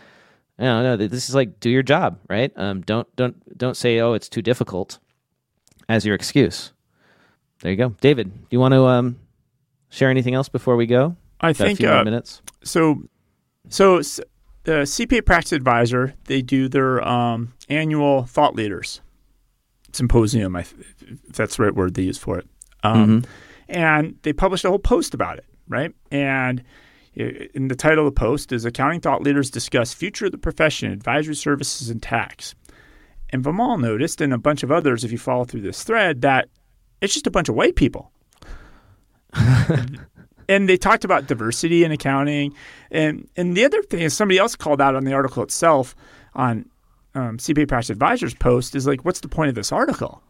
[0.58, 0.96] I don't know.
[0.96, 2.52] This is like do your job, right?
[2.56, 4.98] Um, don't don't don't say oh it's too difficult
[5.88, 6.72] as your excuse.
[7.60, 8.32] There you go, David.
[8.32, 9.18] Do you want to um,
[9.88, 11.16] share anything else before we go?
[11.40, 12.42] I Got a think uh, minutes.
[12.64, 13.02] so.
[13.70, 19.02] So the CPA Practice Advisor they do their um, annual thought leaders
[19.92, 20.56] symposium.
[20.56, 22.46] I, if that's the right word they use for it.
[22.82, 23.24] Um,
[23.68, 25.92] And they published a whole post about it, right?
[26.10, 26.62] And
[27.18, 30.92] in the title of the post is "Accounting Thought Leaders Discuss Future of the Profession,
[30.92, 32.54] Advisory Services, and Tax."
[33.30, 36.48] And Vimal noticed, and a bunch of others, if you follow through this thread, that
[37.00, 38.10] it's just a bunch of white people.
[40.48, 42.54] and they talked about diversity in accounting.
[42.90, 45.94] And and the other thing is somebody else called out on the article itself
[46.34, 46.68] on
[47.14, 50.22] um, CPA Practice Advisors post is like, what's the point of this article?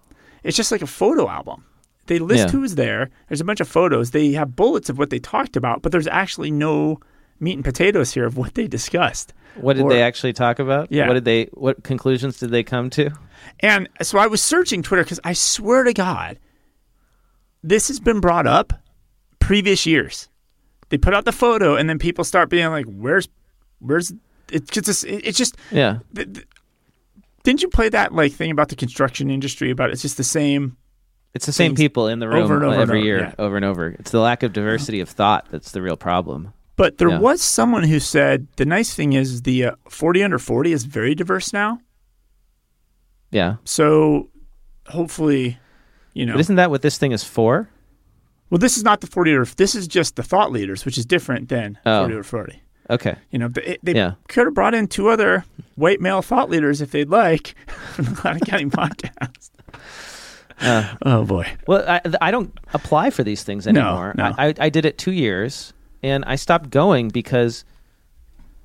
[0.43, 1.65] It's just like a photo album.
[2.09, 2.51] They list Yeah.
[2.51, 3.09] who's there.
[3.29, 4.11] There's a bunch of photos.
[4.11, 6.99] They have bullets of what they talked about, but there's actually no
[7.41, 9.33] meat and potatoes here of what they discussed.
[9.55, 10.91] What did or- they actually talk about?
[10.91, 11.07] Yeah.
[11.07, 11.45] What did they?
[11.53, 13.11] What conclusions did they come to?
[13.61, 16.39] And so I was searching Twitter because I swear to God,
[17.63, 18.73] this has been brought up
[19.39, 20.29] previous years.
[20.91, 23.29] They put out the photo, and then people start being like, "Where's,
[23.79, 24.13] where's?"
[24.51, 25.57] It's just, it's just.
[25.71, 25.99] Yeah.
[26.15, 26.47] th- th-
[27.45, 29.71] Didn't you play that like thing about the construction industry?
[29.71, 30.77] About it's just the same.
[31.39, 33.35] It's the same people in the room over and over and every over, year, yeah.
[33.39, 33.89] over and over.
[33.99, 36.53] It's the lack of diversity of thought that's the real problem.
[36.77, 37.19] But there Yeah.
[37.21, 41.15] was someone who said the nice thing is the uh, forty under forty is very
[41.15, 41.81] diverse now.
[43.31, 43.57] Yeah.
[43.65, 44.31] So
[44.89, 45.59] hopefully,
[46.15, 46.33] you know.
[46.35, 47.69] But isn't that what this thing is for?
[48.51, 51.05] Well, this is not the 40 or this is just the thought leaders, which is
[51.05, 52.05] different than Oh.
[52.05, 52.63] 40 or 40.
[52.89, 53.17] Okay.
[53.31, 54.15] You know, they, they Yeah.
[54.29, 57.55] could have brought in two other white male thought leaders if they'd like
[57.93, 59.51] from the Cloud Accounting podcast.
[60.61, 61.47] Uh, oh boy.
[61.67, 64.15] Well, I, I don't apply for these things anymore.
[64.17, 64.35] no.
[64.37, 67.65] I, I, I did it two years, and I stopped going because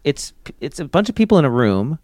[0.04, 2.00] it's it's a bunch of people in a room,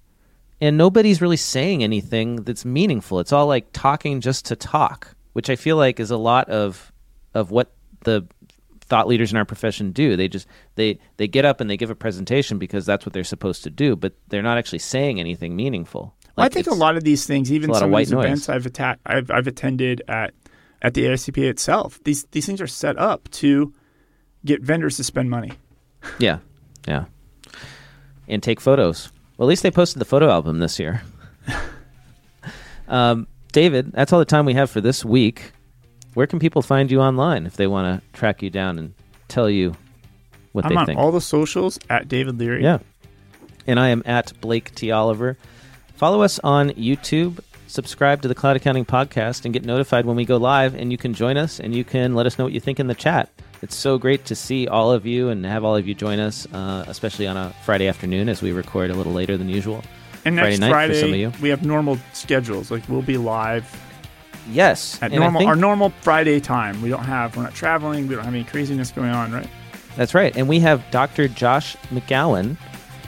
[0.61, 3.19] and nobody's really saying anything that's meaningful.
[3.19, 6.91] It's all like talking just to talk, which I feel like is a lot of
[7.33, 7.71] of what
[8.03, 8.25] the
[8.81, 10.15] thought leaders in our profession do.
[10.15, 13.23] They just they they get up and they give a presentation because that's what they're
[13.23, 16.15] supposed to do, but they're not actually saying anything meaningful.
[16.39, 18.25] Well, I think a lot of these things, even some of of, these noise.
[18.25, 20.33] events I've, atta- I've I've attended at
[20.81, 23.73] at the AICPA itself, these these things are set up to
[24.45, 25.51] get vendors to spend money.
[26.17, 26.39] Yeah,
[26.87, 27.05] yeah.
[28.29, 29.11] And take photos.
[29.35, 31.01] Well, at least they posted the photo album this year.
[32.87, 35.51] um, David, that's all the time we have for this week.
[36.13, 38.93] Where can people find you online if they want to track you down and
[39.27, 39.75] tell you
[40.53, 40.91] what they think?
[40.91, 42.63] I'm on all the socials at David Leary.
[42.63, 42.79] yeah.
[43.67, 44.91] And I am at Blake T.
[44.91, 45.37] Oliver.
[45.99, 50.23] Follow us on YouTube, subscribe to the Cloud Accounting Podcast, and get notified when we
[50.23, 50.73] go live.
[50.73, 52.87] And you can join us and you can let us know what you think in
[52.87, 53.29] the chat.
[53.61, 56.47] It's so great to see all of you and have all of you join us,
[56.53, 59.83] uh, especially on a Friday afternoon as we record a little later than usual.
[60.23, 61.33] And Friday next night Friday, for some of you.
[61.41, 62.71] we have normal schedules.
[62.71, 63.69] Like we'll be live
[64.49, 66.81] Yes, at and normal think- our normal Friday time.
[66.81, 68.07] We don't have we're not traveling.
[68.07, 69.47] We don't have any craziness going on, right?
[69.97, 70.35] That's right.
[70.37, 71.27] And we have Dr.
[71.27, 72.55] Josh McGowan.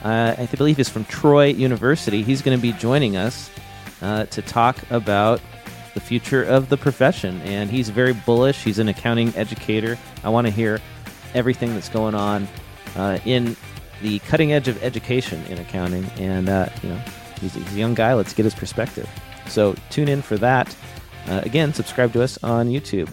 [0.02, 2.22] Uh, I believe he's from Troy University.
[2.22, 3.50] He's going to be joining us
[4.00, 5.40] uh, to talk about
[5.94, 7.40] the future of the profession.
[7.42, 8.62] And he's very bullish.
[8.62, 9.98] He's an accounting educator.
[10.24, 10.80] I want to hear
[11.34, 12.48] everything that's going on
[12.96, 13.56] uh, in
[14.02, 16.04] the cutting edge of education in accounting.
[16.16, 17.00] And, uh, you know,
[17.40, 18.14] he's, he's a young guy.
[18.14, 19.08] Let's get his perspective.
[19.48, 20.74] So tune in for that.
[21.28, 23.12] Uh, again, subscribe to us on YouTube.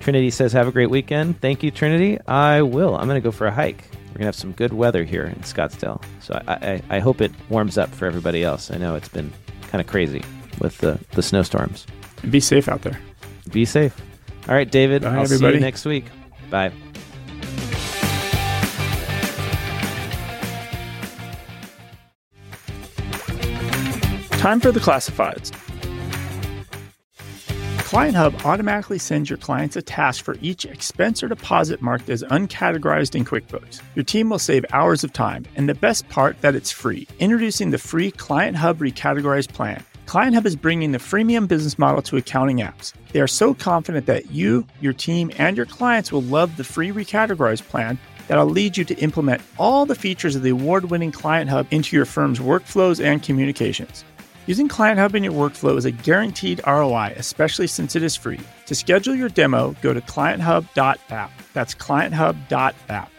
[0.00, 1.40] Trinity says, Have a great weekend.
[1.40, 2.18] Thank you, Trinity.
[2.26, 2.94] I will.
[2.96, 3.87] I'm going to go for a hike.
[4.08, 6.02] We're going to have some good weather here in Scottsdale.
[6.20, 8.70] So I, I, I hope it warms up for everybody else.
[8.70, 9.32] I know it's been
[9.68, 10.24] kind of crazy
[10.60, 11.86] with the, the snowstorms.
[12.30, 12.98] Be safe out there.
[13.52, 13.94] Be safe.
[14.48, 15.02] All right, David.
[15.02, 15.56] Bye, I'll see everybody.
[15.56, 16.06] you next week.
[16.50, 16.72] Bye.
[24.38, 25.52] Time for the classifieds.
[27.88, 32.22] Client Hub automatically sends your clients a task for each expense or deposit marked as
[32.24, 33.80] uncategorized in QuickBooks.
[33.94, 37.08] Your team will save hours of time, and the best part that it's free.
[37.18, 39.82] Introducing the free Client Hub Recategorized plan.
[40.04, 42.92] Client Hub is bringing the freemium business model to accounting apps.
[43.12, 46.92] They are so confident that you, your team, and your clients will love the free
[46.92, 51.48] Recategorized plan that'll lead you to implement all the features of the award winning Client
[51.48, 54.04] Hub into your firm's workflows and communications.
[54.48, 58.40] Using Client Hub in your workflow is a guaranteed ROI, especially since it is free.
[58.64, 61.30] To schedule your demo, go to clienthub.app.
[61.52, 63.10] That's clienthub.app.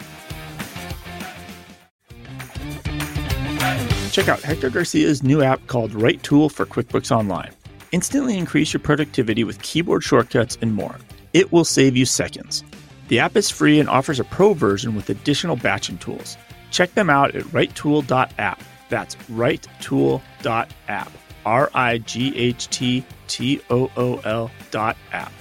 [4.12, 7.52] Check out Hector Garcia's new app called Right Tool for QuickBooks Online.
[7.92, 10.96] Instantly increase your productivity with keyboard shortcuts and more.
[11.34, 12.64] It will save you seconds.
[13.08, 16.38] The app is free and offers a pro version with additional batching tools.
[16.72, 18.64] Check them out at righttool.app.
[18.90, 21.12] That's righttool.app.
[21.50, 25.32] R I G H T T O O L dot app.